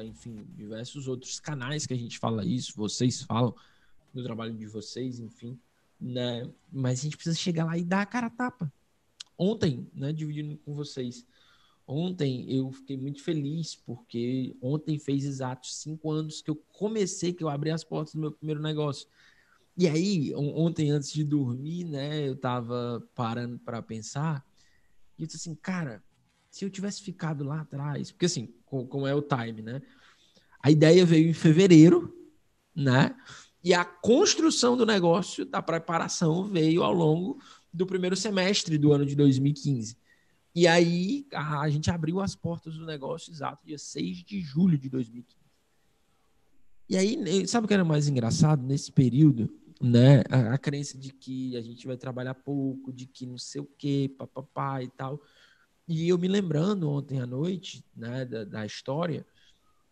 Enfim, 0.05 0.47
diversos 0.55 1.09
outros 1.09 1.41
canais 1.41 1.87
que 1.87 1.95
a 1.95 1.97
gente 1.97 2.19
fala 2.19 2.45
isso, 2.45 2.75
vocês 2.77 3.23
falam 3.23 3.55
do 4.13 4.23
trabalho 4.23 4.55
de 4.55 4.67
vocês, 4.67 5.19
enfim. 5.19 5.59
Né? 6.01 6.49
Mas 6.71 7.01
a 7.01 7.03
gente 7.05 7.17
precisa 7.17 7.39
chegar 7.39 7.65
lá 7.65 7.79
e 7.79 7.85
dar 7.85 8.03
a 8.03 8.07
cara 8.07 8.27
a 8.27 8.31
tapa. 8.31 8.73
Ontem, 9.39 9.89
né, 9.95 10.13
dividindo 10.13 10.57
com 10.59 10.75
vocês, 10.75 11.27
ontem 11.87 12.53
eu 12.53 12.71
fiquei 12.71 12.97
muito 12.97 13.23
feliz 13.23 13.75
porque 13.75 14.55
ontem 14.61 14.99
fez 14.99 15.25
exatos 15.25 15.77
cinco 15.77 16.11
anos 16.11 16.43
que 16.43 16.51
eu 16.51 16.57
comecei, 16.73 17.33
que 17.33 17.43
eu 17.43 17.49
abri 17.49 17.71
as 17.71 17.83
portas 17.83 18.15
do 18.15 18.21
meu 18.21 18.33
primeiro 18.33 18.61
negócio. 18.61 19.09
E 19.77 19.89
aí, 19.89 20.35
ontem 20.35 20.91
antes 20.91 21.13
de 21.13 21.25
dormir, 21.25 21.85
né, 21.85 22.29
eu 22.29 22.37
tava 22.37 23.03
parando 23.15 23.59
para 23.59 23.81
pensar 23.81 24.45
e 25.19 25.23
eu 25.23 25.27
disse 25.27 25.49
assim, 25.49 25.55
cara, 25.55 26.03
se 26.51 26.65
eu 26.65 26.71
tivesse 26.71 27.03
ficado 27.03 27.45
lá 27.45 27.61
atrás, 27.61 28.11
porque 28.11 28.27
assim, 28.27 28.53
como 28.67 29.07
é 29.07 29.15
o 29.15 29.23
time, 29.23 29.63
né? 29.63 29.81
A 30.63 30.71
ideia 30.71 31.05
veio 31.07 31.29
em 31.29 31.33
fevereiro, 31.33 32.15
né? 32.75 33.17
E 33.65 33.73
a 33.73 33.85
construção 33.85 34.77
do 34.77 34.85
negócio, 34.85 35.45
da 35.45 35.63
preparação, 35.63 36.45
veio 36.45 36.83
ao 36.83 36.93
longo 36.93 37.41
do 37.73 37.87
primeiro 37.87 38.17
semestre 38.17 38.77
do 38.77 38.93
ano 38.93 39.07
de 39.07 39.15
2015. 39.15 39.97
E 40.55 40.67
aí 40.67 41.27
a, 41.33 41.69
gente 41.71 41.91
abriu 41.91 42.21
as 42.21 42.35
portas 42.35 42.77
do 42.77 42.85
negócio 42.85 43.33
exato 43.33 43.65
dia 43.65 43.79
6 43.79 44.19
de 44.19 44.41
julho 44.41 44.77
de 44.77 44.91
2015. 44.91 45.43
E 46.89 46.97
aí, 46.97 47.49
sabe 47.49 47.65
o 47.65 47.69
que 47.69 47.75
era 47.75 47.85
mais 47.85 48.09
engraçado? 48.09 48.63
Nesse 48.63 48.93
período, 48.93 49.51
né? 49.83 50.23
A, 50.31 50.55
a, 50.55 50.59
crença 50.59 50.97
de 50.97 51.13
que 51.13 51.57
a 51.57 51.61
gente 51.61 51.87
vai 51.87 51.97
trabalhar 51.97 52.35
pouco, 52.35 52.93
de 52.93 53.05
que 53.05 53.27
não 53.27 53.37
sei 53.37 53.61
o 53.61 53.69
quê, 53.77 54.15
papapá 54.17 54.81
e 54.81 54.89
tal. 54.89 55.21
E 55.89 56.09
eu 56.09 56.17
me 56.17 56.29
lembrando 56.29 56.89
ontem 56.89 57.21
à 57.21 57.27
noite, 57.27 57.85
né, 57.95 58.25
da, 58.25 58.45
da 58.45 58.65
história, 58.65 59.27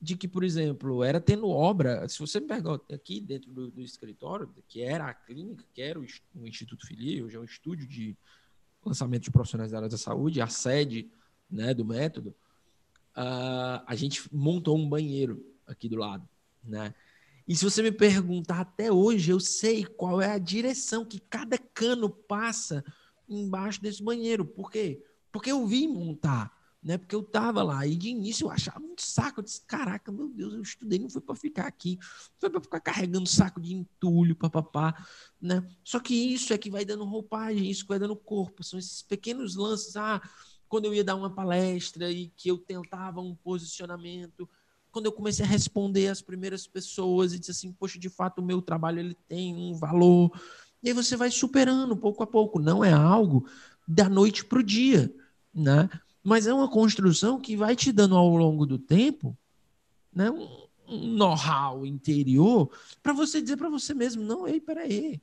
de 0.01 0.17
que, 0.17 0.29
por 0.29 0.45
exemplo, 0.45 1.03
era 1.03 1.21
tendo 1.21 1.49
obra, 1.49 2.09
se 2.09 2.21
você 2.21 2.41
pegar 2.41 2.81
aqui 2.93 3.21
dentro 3.21 3.53
do, 3.53 3.71
do 3.71 3.83
escritório, 3.83 4.49
que 4.69 4.81
era 4.81 5.07
a 5.07 5.13
clínica, 5.13 5.65
que 5.75 5.83
era 5.83 5.99
o, 5.99 6.07
o 6.37 6.47
Instituto 6.47 6.87
Filia, 6.87 7.25
hoje 7.25 7.37
é 7.37 7.41
um 7.41 7.45
estúdio 7.45 7.87
de 7.87 8.17
lançamento 8.85 9.25
de 9.25 9.31
profissionais 9.31 9.73
da 9.73 9.79
área 9.79 9.89
da 9.89 9.99
saúde, 9.99 10.41
a 10.41 10.47
sede 10.47 11.11
né, 11.51 11.75
do 11.75 11.85
método, 11.85 12.31
uh, 13.17 13.83
a 13.85 13.95
gente 13.95 14.23
montou 14.33 14.79
um 14.79 14.89
banheiro 14.89 15.45
aqui 15.67 15.89
do 15.89 15.97
lado, 15.97 16.27
né? 16.63 16.95
E 17.47 17.57
se 17.57 17.65
você 17.65 17.83
me 17.83 17.93
perguntar 17.93 18.61
até 18.61 18.93
hoje, 18.93 19.31
eu 19.31 19.41
sei 19.41 19.85
qual 19.85 20.21
é 20.21 20.33
a 20.33 20.39
direção 20.39 21.05
que 21.05 21.19
cada 21.19 21.59
cano 21.59 22.09
passa 22.09 22.85
embaixo 23.29 23.81
desse 23.81 24.03
banheiro. 24.03 24.45
Por 24.45 24.71
quê? 24.71 25.03
Porque 25.33 25.51
eu 25.51 25.67
vim 25.67 25.89
montar, 25.89 26.53
né? 26.83 26.99
Porque 26.99 27.15
eu 27.15 27.23
tava 27.23 27.63
lá 27.63 27.87
e 27.87 27.95
de 27.95 28.09
início 28.09 28.47
eu 28.47 28.51
achava 28.51 28.81
um 28.81 28.95
saco. 28.99 29.41
Eu 29.41 29.45
disse, 29.45 29.61
caraca, 29.67 30.11
meu 30.11 30.29
Deus, 30.29 30.55
eu 30.55 30.63
estudei, 30.63 30.99
não 30.99 31.09
foi 31.09 31.21
para 31.21 31.35
ficar 31.37 31.67
aqui, 31.67 31.99
foi 32.39 32.51
para 32.51 32.61
ficar 32.61 32.81
carregando 32.81 33.29
saco 33.29 33.61
de 33.61 33.75
entulho, 33.75 34.35
papapá, 34.35 35.07
né? 35.41 35.67
Só 35.85 36.01
que 36.01 36.15
isso 36.15 36.53
é 36.53 36.59
que 36.59 36.71
vai 36.71 36.85
dando 36.85 37.05
roupagem, 37.05 37.71
isso 37.71 37.83
que 37.83 37.89
vai 37.89 37.99
dando 37.99 38.17
corpo, 38.17 38.65
são 38.65 38.79
esses 38.79 39.03
pequenos 39.03 39.57
lances. 39.57 39.97
Ah, 39.97 40.21
quando 40.69 40.85
eu 40.85 40.95
ia 40.95 41.05
dar 41.05 41.17
uma 41.17 41.35
palestra 41.35 42.11
e 42.11 42.29
que 42.29 42.49
eu 42.49 42.57
tentava 42.57 43.21
um 43.21 43.35
posicionamento, 43.35 44.49
quando 44.91 45.07
eu 45.07 45.13
comecei 45.13 45.45
a 45.45 45.49
responder 45.49 46.09
as 46.09 46.21
primeiras 46.21 46.67
pessoas 46.67 47.33
e 47.33 47.39
disse 47.39 47.51
assim, 47.53 47.73
poxa, 47.73 47.99
de 47.99 48.09
fato 48.09 48.41
o 48.41 48.45
meu 48.45 48.61
trabalho 48.61 48.99
ele 48.99 49.17
tem 49.29 49.55
um 49.55 49.75
valor. 49.75 50.31
E 50.83 50.89
aí 50.89 50.95
você 50.95 51.17
vai 51.17 51.31
superando 51.31 51.97
pouco 51.97 52.23
a 52.23 52.27
pouco. 52.27 52.59
Não 52.59 52.85
é 52.85 52.93
algo 52.93 53.47
da 53.87 54.09
noite 54.09 54.45
para 54.45 54.59
o 54.59 54.63
dia, 54.63 55.13
né? 55.55 55.89
Mas 56.23 56.47
é 56.47 56.53
uma 56.53 56.69
construção 56.69 57.41
que 57.41 57.57
vai 57.57 57.75
te 57.75 57.93
dando 57.93 58.17
ao 58.17 58.37
longo 58.37 58.67
do 58.67 58.79
tempo, 58.79 59.37
né? 60.13 60.31
Um, 60.31 60.69
um 60.89 61.07
know-how 61.15 61.87
interior 61.87 62.71
para 63.03 63.13
você 63.13 63.41
dizer 63.41 63.57
para 63.57 63.69
você 63.69 63.95
mesmo, 63.95 64.23
não, 64.23 64.47
ei, 64.47 64.61
peraí, 64.61 65.21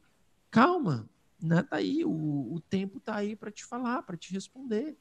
calma, 0.50 1.10
né? 1.42 1.62
Tá 1.64 1.78
aí, 1.78 2.06
o, 2.06 2.54
o 2.54 2.62
tempo 2.70 3.00
tá 3.00 3.16
aí 3.16 3.36
para 3.36 3.52
te 3.52 3.66
falar, 3.66 4.02
para 4.04 4.18
te 4.18 4.32
responder, 4.34 4.98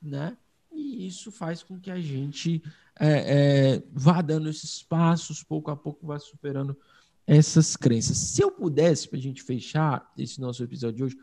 né? 0.00 0.36
E 0.72 1.06
isso 1.06 1.30
faz 1.30 1.62
com 1.62 1.78
que 1.78 1.90
a 1.90 2.00
gente 2.00 2.62
é, 2.98 3.74
é, 3.76 3.82
vá 3.92 4.22
dando 4.22 4.48
esses 4.48 4.82
passos, 4.82 5.42
pouco 5.42 5.70
a 5.70 5.76
pouco 5.76 6.06
vá 6.06 6.18
superando 6.18 6.76
essas 7.26 7.76
crenças. 7.76 8.16
Se 8.16 8.42
eu 8.42 8.50
pudesse, 8.50 9.08
para 9.08 9.18
a 9.18 9.22
gente 9.22 9.42
fechar 9.42 10.12
esse 10.16 10.40
nosso 10.40 10.62
episódio 10.62 10.96
de 10.96 11.04
hoje, 11.04 11.16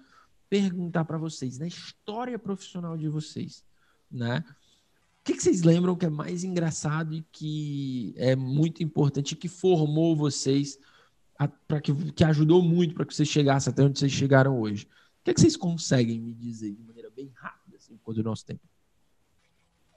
perguntar 0.50 1.06
para 1.06 1.18
vocês, 1.18 1.58
na 1.58 1.68
história 1.68 2.38
profissional 2.38 2.98
de 2.98 3.08
vocês, 3.08 3.64
né? 4.12 4.44
que, 5.24 5.34
que 5.34 5.42
vocês 5.42 5.62
lembram 5.64 5.96
que 5.96 6.06
é 6.06 6.10
mais 6.10 6.44
engraçado 6.44 7.14
e 7.14 7.22
que 7.32 8.14
é 8.18 8.36
muito 8.36 8.84
importante, 8.84 9.36
que 9.36 9.48
formou 9.48 10.16
vocês, 10.16 10.78
para 11.68 11.80
que, 11.80 11.94
que 12.12 12.24
ajudou 12.24 12.62
muito 12.62 12.94
para 12.94 13.06
que 13.06 13.16
vocês 13.16 13.30
chegassem 13.30 13.72
até 13.72 13.84
onde 13.84 13.98
vocês 13.98 14.12
chegaram 14.12 14.60
hoje? 14.60 14.86
O 14.86 15.24
que, 15.24 15.34
que 15.34 15.40
vocês 15.40 15.56
conseguem 15.56 16.20
me 16.20 16.34
dizer 16.34 16.74
de 16.76 16.84
maneira 16.84 17.10
bem 17.10 17.32
rápida, 17.36 17.78
assim, 17.78 17.98
o 18.06 18.24
nosso 18.24 18.46
tempo? 18.46 18.62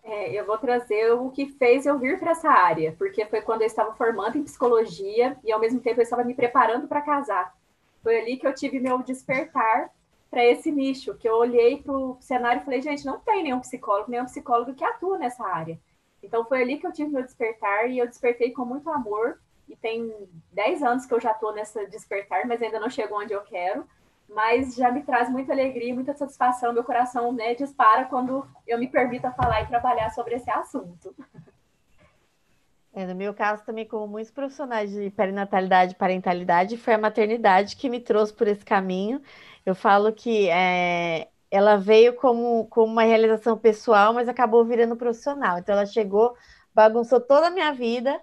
É, 0.07 0.31
eu 0.33 0.47
vou 0.47 0.57
trazer 0.57 1.11
o 1.15 1.31
que 1.31 1.47
fez 1.47 1.85
eu 1.85 1.99
vir 1.99 2.17
para 2.21 2.31
essa 2.31 2.49
área, 2.49 2.95
porque 2.97 3.27
foi 3.27 3.43
quando 3.43 3.63
eu 3.63 3.67
estava 3.67 3.93
formando 3.95 4.39
em 4.39 4.45
psicologia 4.45 5.37
e 5.43 5.51
ao 5.51 5.59
mesmo 5.59 5.81
tempo 5.81 5.99
eu 5.99 6.05
estava 6.05 6.23
me 6.23 6.33
preparando 6.33 6.87
para 6.87 7.03
casar. 7.03 7.53
Foi 8.05 8.21
ali 8.21 8.37
que 8.37 8.47
eu 8.47 8.55
tive 8.55 8.79
meu 8.79 9.03
despertar 9.03 9.91
para 10.31 10.45
esse 10.45 10.71
nicho, 10.71 11.17
que 11.17 11.29
eu 11.29 11.35
olhei 11.35 11.83
para 11.83 11.93
o 11.93 12.17
cenário 12.21 12.63
e 12.63 12.65
falei, 12.65 12.81
gente, 12.81 13.05
não 13.05 13.19
tem 13.19 13.43
nenhum 13.43 13.59
psicólogo, 13.59 14.09
nenhum 14.09 14.27
psicólogo 14.27 14.75
que 14.75 14.85
atua 14.85 15.19
nessa 15.19 15.45
área. 15.45 15.77
Então 16.23 16.45
foi 16.45 16.63
ali 16.63 16.79
que 16.79 16.87
eu 16.87 16.93
tive 16.93 17.11
meu 17.11 17.25
despertar 17.25 17.91
e 17.91 17.99
eu 17.99 18.07
despertei 18.07 18.53
com 18.53 18.65
muito 18.65 18.89
amor. 18.89 19.41
E 19.69 19.75
tem 19.75 20.15
10 20.53 20.85
anos 20.85 21.05
que 21.05 21.15
eu 21.15 21.21
já 21.21 21.33
estou 21.33 21.53
nessa 21.53 21.85
despertar, 21.87 22.47
mas 22.47 22.63
ainda 22.63 22.79
não 22.79 22.89
chegou 22.89 23.19
onde 23.19 23.33
eu 23.33 23.41
quero. 23.41 23.85
Mas 24.29 24.75
já 24.75 24.91
me 24.91 25.03
traz 25.03 25.31
muita 25.31 25.53
alegria, 25.53 25.95
muita 25.95 26.15
satisfação. 26.15 26.73
Meu 26.73 26.85
coração 26.85 27.33
né, 27.33 27.55
dispara 27.55 28.05
quando 28.07 28.47
eu 28.67 28.79
me 28.79 28.89
permito 28.89 29.31
falar 29.33 29.63
e 29.63 29.67
trabalhar 29.67 30.11
sobre 30.11 30.35
esse 30.35 30.51
assunto. 30.51 31.15
É, 32.97 33.05
no 33.07 33.15
meu 33.15 33.35
caso, 33.35 33.63
também, 33.63 33.87
como 33.87 34.09
muitos 34.09 34.31
profissionais 34.31 34.91
de 34.91 35.11
perinatalidade 35.11 35.93
e 35.93 35.97
parentalidade, 35.97 36.79
foi 36.79 36.95
a 36.95 36.99
maternidade 36.99 37.77
que 37.77 37.91
me 37.91 38.01
trouxe 38.01 38.33
por 38.33 38.49
esse 38.49 38.65
caminho. 38.65 39.21
Eu 39.67 39.75
falo 39.75 40.11
que 40.15 40.49
é, 40.49 41.29
ela 41.51 41.77
veio 41.77 42.15
como, 42.15 42.67
como 42.69 42.91
uma 42.91 43.03
realização 43.03 43.59
pessoal, 43.59 44.15
mas 44.15 44.31
acabou 44.31 44.65
virando 44.65 44.97
profissional. 44.97 45.59
Então, 45.59 45.75
ela 45.75 45.85
chegou, 45.85 46.35
bagunçou 46.77 47.19
toda 47.19 47.47
a 47.47 47.51
minha 47.51 47.73
vida, 47.73 48.21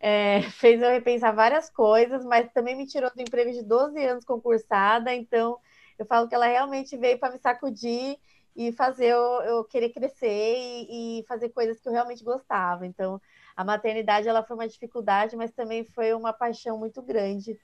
é, 0.00 0.42
fez 0.58 0.82
eu 0.82 0.90
repensar 0.90 1.32
várias 1.32 1.70
coisas, 1.70 2.24
mas 2.24 2.52
também 2.52 2.76
me 2.76 2.84
tirou 2.84 3.08
do 3.14 3.22
emprego 3.22 3.52
de 3.52 3.62
12 3.62 4.04
anos 4.04 4.24
concursada. 4.24 5.14
Então, 5.14 5.56
eu 5.96 6.04
falo 6.04 6.28
que 6.28 6.34
ela 6.34 6.46
realmente 6.46 6.96
veio 6.96 7.16
para 7.18 7.32
me 7.32 7.38
sacudir 7.38 8.18
e 8.56 8.72
fazer 8.72 9.06
eu, 9.06 9.20
eu 9.42 9.64
querer 9.64 9.90
crescer 9.90 10.56
e, 10.58 11.20
e 11.20 11.24
fazer 11.26 11.50
coisas 11.50 11.80
que 11.80 11.88
eu 11.88 11.92
realmente 11.92 12.24
gostava. 12.24 12.84
Então, 12.84 13.20
a 13.56 13.62
maternidade 13.64 14.26
ela 14.26 14.42
foi 14.42 14.56
uma 14.56 14.68
dificuldade, 14.68 15.36
mas 15.36 15.52
também 15.52 15.84
foi 15.84 16.12
uma 16.12 16.32
paixão 16.32 16.76
muito 16.76 17.00
grande. 17.00 17.56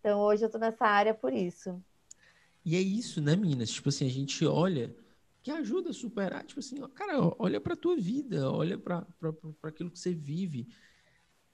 Então 0.00 0.20
hoje 0.20 0.42
eu 0.42 0.46
estou 0.46 0.60
nessa 0.60 0.86
área 0.86 1.14
por 1.14 1.32
isso. 1.32 1.80
E 2.64 2.76
é 2.76 2.80
isso, 2.80 3.20
né, 3.20 3.36
meninas? 3.36 3.70
Tipo 3.70 3.88
assim, 3.88 4.06
a 4.06 4.10
gente 4.10 4.46
olha 4.46 4.94
que 5.42 5.50
ajuda 5.50 5.90
a 5.90 5.94
superar, 5.94 6.44
tipo 6.44 6.60
assim, 6.60 6.80
ó, 6.80 6.88
cara, 6.88 7.18
olha 7.38 7.60
para 7.60 7.74
tua 7.74 7.96
vida, 7.96 8.50
olha 8.50 8.78
para 8.78 9.04
aquilo 9.62 9.90
que 9.90 9.98
você 9.98 10.14
vive 10.14 10.68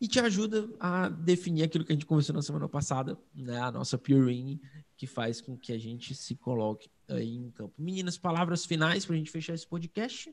e 0.01 0.07
te 0.07 0.21
ajuda 0.21 0.69
a 0.79 1.09
definir 1.09 1.65
aquilo 1.65 1.85
que 1.85 1.93
a 1.93 1.95
gente 1.95 2.07
conversou 2.07 2.35
na 2.35 2.43
semana 2.43 2.69
passada, 2.69 3.19
né, 3.35 3.59
a 3.59 3.73
nossa 3.73 3.99
Purine, 3.99 4.61
que 4.97 5.07
faz 5.07 5.41
com 5.41 5.57
que 5.57 5.73
a 5.73 5.79
gente 5.79 6.15
se 6.15 6.37
coloque 6.37 6.91
aí 7.09 7.37
em 7.37 7.51
campo. 7.51 7.75
Meninas, 7.79 8.19
palavras 8.19 8.65
finais 8.65 9.05
para 9.05 9.15
a 9.15 9.19
gente 9.19 9.31
fechar 9.31 9.55
esse 9.55 9.67
podcast? 9.67 10.33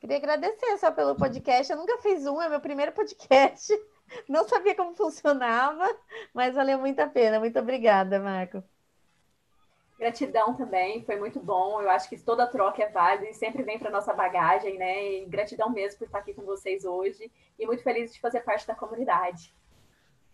Queria 0.00 0.16
agradecer 0.16 0.76
só 0.78 0.90
pelo 0.90 1.14
podcast. 1.14 1.72
Eu 1.72 1.78
nunca 1.78 1.96
fiz 1.98 2.26
um, 2.26 2.42
é 2.42 2.48
meu 2.48 2.60
primeiro 2.60 2.90
podcast. 2.90 3.72
Não 4.28 4.46
sabia 4.48 4.74
como 4.74 4.96
funcionava, 4.96 5.88
mas 6.34 6.56
valeu 6.56 6.78
muito 6.78 6.98
a 6.98 7.06
pena. 7.06 7.38
Muito 7.38 7.56
obrigada, 7.58 8.18
Marco. 8.18 8.64
Gratidão 10.02 10.52
também, 10.54 11.04
foi 11.04 11.14
muito 11.14 11.38
bom. 11.38 11.80
Eu 11.80 11.88
acho 11.88 12.08
que 12.08 12.18
toda 12.18 12.44
troca 12.44 12.82
é 12.82 12.88
válida 12.88 13.30
e 13.30 13.34
sempre 13.34 13.62
vem 13.62 13.78
para 13.78 13.88
nossa 13.88 14.12
bagagem, 14.12 14.76
né? 14.76 15.20
E 15.20 15.26
gratidão 15.26 15.70
mesmo 15.70 16.00
por 16.00 16.06
estar 16.06 16.18
aqui 16.18 16.34
com 16.34 16.42
vocês 16.42 16.84
hoje 16.84 17.30
e 17.56 17.64
muito 17.64 17.84
feliz 17.84 18.12
de 18.12 18.18
fazer 18.18 18.40
parte 18.40 18.66
da 18.66 18.74
comunidade. 18.74 19.54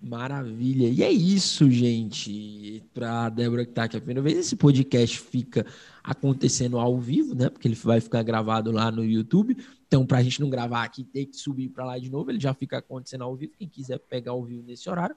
Maravilha. 0.01 0.89
E 0.89 1.03
é 1.03 1.13
isso, 1.13 1.71
gente. 1.71 2.83
Para 2.95 3.29
Débora 3.29 3.67
que 3.67 3.73
está 3.73 3.85
aqui 3.85 3.99
a 3.99 4.01
primeira 4.01 4.23
vez, 4.23 4.39
esse 4.39 4.57
podcast 4.57 5.21
fica 5.21 5.67
acontecendo 6.03 6.79
ao 6.79 6.97
vivo, 6.99 7.35
né? 7.35 7.51
Porque 7.51 7.69
ele 7.69 7.75
vai 7.75 8.01
ficar 8.01 8.23
gravado 8.23 8.73
lá 8.73 8.91
no 8.91 9.05
YouTube. 9.05 9.55
Então, 9.87 10.07
para 10.07 10.17
a 10.17 10.23
gente 10.23 10.41
não 10.41 10.49
gravar 10.49 10.83
aqui, 10.83 11.05
ter 11.05 11.27
que 11.27 11.37
subir 11.37 11.69
para 11.69 11.85
lá 11.85 11.99
de 11.99 12.11
novo, 12.11 12.31
ele 12.31 12.41
já 12.41 12.55
fica 12.55 12.79
acontecendo 12.79 13.25
ao 13.25 13.37
vivo. 13.37 13.53
Quem 13.59 13.69
quiser 13.69 13.99
pegar 13.99 14.31
ao 14.31 14.43
vivo 14.43 14.63
nesse 14.63 14.89
horário, 14.89 15.15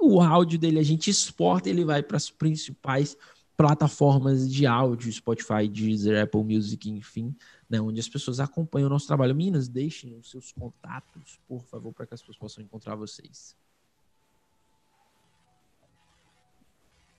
o 0.00 0.20
áudio 0.20 0.58
dele 0.58 0.80
a 0.80 0.82
gente 0.82 1.08
exporta, 1.08 1.68
ele 1.68 1.84
vai 1.84 2.02
para 2.02 2.16
as 2.16 2.28
principais 2.28 3.16
plataformas 3.56 4.50
de 4.50 4.66
áudio, 4.66 5.12
Spotify, 5.12 5.68
Deezer, 5.68 6.22
Apple 6.22 6.42
Music, 6.42 6.90
enfim, 6.90 7.34
né, 7.68 7.80
onde 7.80 8.00
as 8.00 8.08
pessoas 8.08 8.40
acompanham 8.40 8.86
o 8.86 8.90
nosso 8.90 9.06
trabalho. 9.06 9.34
Minas, 9.34 9.68
deixem 9.68 10.16
os 10.16 10.30
seus 10.30 10.52
contatos, 10.52 11.38
por 11.46 11.64
favor, 11.64 11.92
para 11.92 12.06
que 12.06 12.14
as 12.14 12.20
pessoas 12.20 12.36
possam 12.38 12.64
encontrar 12.64 12.96
vocês. 12.96 13.56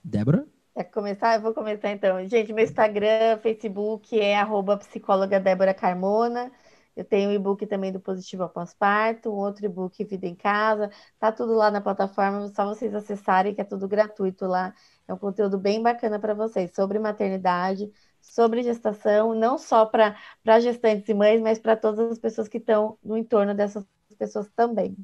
Débora? 0.03 0.45
Quer 0.75 0.83
começar? 0.85 1.35
Eu 1.35 1.41
vou 1.41 1.53
começar 1.53 1.89
então. 1.91 2.23
Gente, 2.27 2.51
meu 2.51 2.63
Instagram, 2.63 3.37
Facebook 3.41 4.19
é 4.19 4.37
arroba 4.37 4.77
psicóloga 4.77 5.39
Débora 5.39 5.73
Carmona. 5.73 6.51
Eu 6.95 7.03
tenho 7.03 7.29
o 7.29 7.33
e-book 7.33 7.65
também 7.67 7.91
do 7.91 7.99
Positivo 7.99 8.43
Após 8.43 8.73
Parto, 8.73 9.29
um 9.29 9.35
outro 9.35 9.65
e-book 9.65 10.03
Vida 10.05 10.25
em 10.25 10.35
Casa. 10.35 10.89
Tá 11.19 11.31
tudo 11.31 11.53
lá 11.53 11.69
na 11.69 11.81
plataforma, 11.81 12.47
só 12.47 12.65
vocês 12.65 12.95
acessarem, 12.95 13.53
que 13.53 13.61
é 13.61 13.65
tudo 13.65 13.87
gratuito 13.87 14.45
lá. 14.45 14.73
É 15.07 15.13
um 15.13 15.17
conteúdo 15.17 15.57
bem 15.57 15.83
bacana 15.83 16.19
para 16.19 16.33
vocês 16.33 16.73
sobre 16.73 16.97
maternidade, 16.97 17.91
sobre 18.21 18.63
gestação, 18.63 19.35
não 19.35 19.57
só 19.57 19.85
para 19.85 20.15
gestantes 20.61 21.09
e 21.09 21.13
mães, 21.13 21.41
mas 21.41 21.59
para 21.59 21.75
todas 21.75 22.11
as 22.11 22.17
pessoas 22.17 22.47
que 22.47 22.57
estão 22.57 22.97
no 23.03 23.17
entorno 23.17 23.53
dessas 23.53 23.85
pessoas 24.17 24.49
também. 24.55 24.95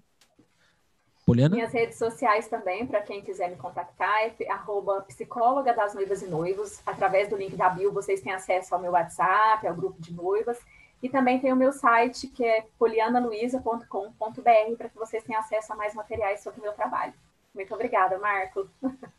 Poliana? 1.25 1.56
Minhas 1.56 1.71
redes 1.71 1.97
sociais 1.97 2.47
também, 2.47 2.88
para 2.88 3.01
quem 3.01 3.21
quiser 3.21 3.49
me 3.49 3.56
contactar, 3.56 4.34
é 4.39 4.51
arroba 4.51 5.01
psicóloga 5.01 5.73
das 5.73 5.93
noivas 5.93 6.21
e 6.21 6.27
noivos. 6.27 6.82
Através 6.86 7.30
do 7.30 7.38
link 7.38 7.56
da 7.56 7.69
bio, 7.69 7.91
vocês 7.91 8.21
têm 8.21 8.34
acesso 8.34 8.73
ao 8.73 8.82
meu 8.82 8.91
WhatsApp, 8.91 9.67
ao 9.67 9.75
grupo 9.75 10.01
de 10.01 10.13
noivas. 10.13 10.58
E 11.02 11.10
também 11.10 11.40
tem 11.40 11.52
o 11.52 11.56
meu 11.56 11.72
site, 11.72 12.28
que 12.28 12.44
é 12.44 12.68
polianaluiza.com.br, 12.78 14.76
para 14.78 14.90
que 14.90 14.98
vocês 14.98 15.24
tenham 15.24 15.40
acesso 15.40 15.74
a 15.74 15.76
mais 15.76 15.96
materiais 15.96 16.44
sobre 16.44 16.60
o 16.60 16.64
meu 16.64 16.74
trabalho. 16.74 17.14
Muito 17.54 17.74
obrigada, 17.74 18.18
Marco. 18.18 18.70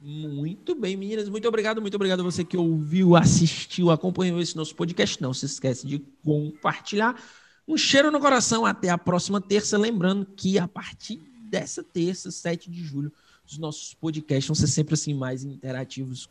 Muito 0.00 0.74
bem, 0.74 0.96
meninas. 0.96 1.28
Muito 1.28 1.46
obrigado, 1.46 1.82
muito 1.82 1.94
obrigado 1.94 2.20
a 2.20 2.22
você 2.22 2.44
que 2.44 2.56
ouviu, 2.56 3.14
assistiu, 3.16 3.90
acompanhou 3.90 4.40
esse 4.40 4.56
nosso 4.56 4.74
podcast. 4.74 5.20
Não 5.20 5.34
se 5.34 5.46
esquece 5.46 5.86
de 5.86 5.98
compartilhar. 6.24 7.20
Um 7.68 7.76
cheiro 7.76 8.10
no 8.10 8.20
coração. 8.20 8.64
Até 8.64 8.88
a 8.88 8.96
próxima 8.96 9.40
terça. 9.40 9.76
Lembrando 9.76 10.24
que 10.24 10.58
a 10.58 10.66
partir 10.66 11.16
dessa 11.42 11.82
terça, 11.82 12.30
7 12.30 12.70
de 12.70 12.82
julho, 12.82 13.12
os 13.46 13.58
nossos 13.58 13.92
podcasts 13.92 14.46
vão 14.46 14.54
ser 14.54 14.68
sempre 14.68 14.94
assim 14.94 15.12
mais 15.12 15.44
interativos 15.44 16.26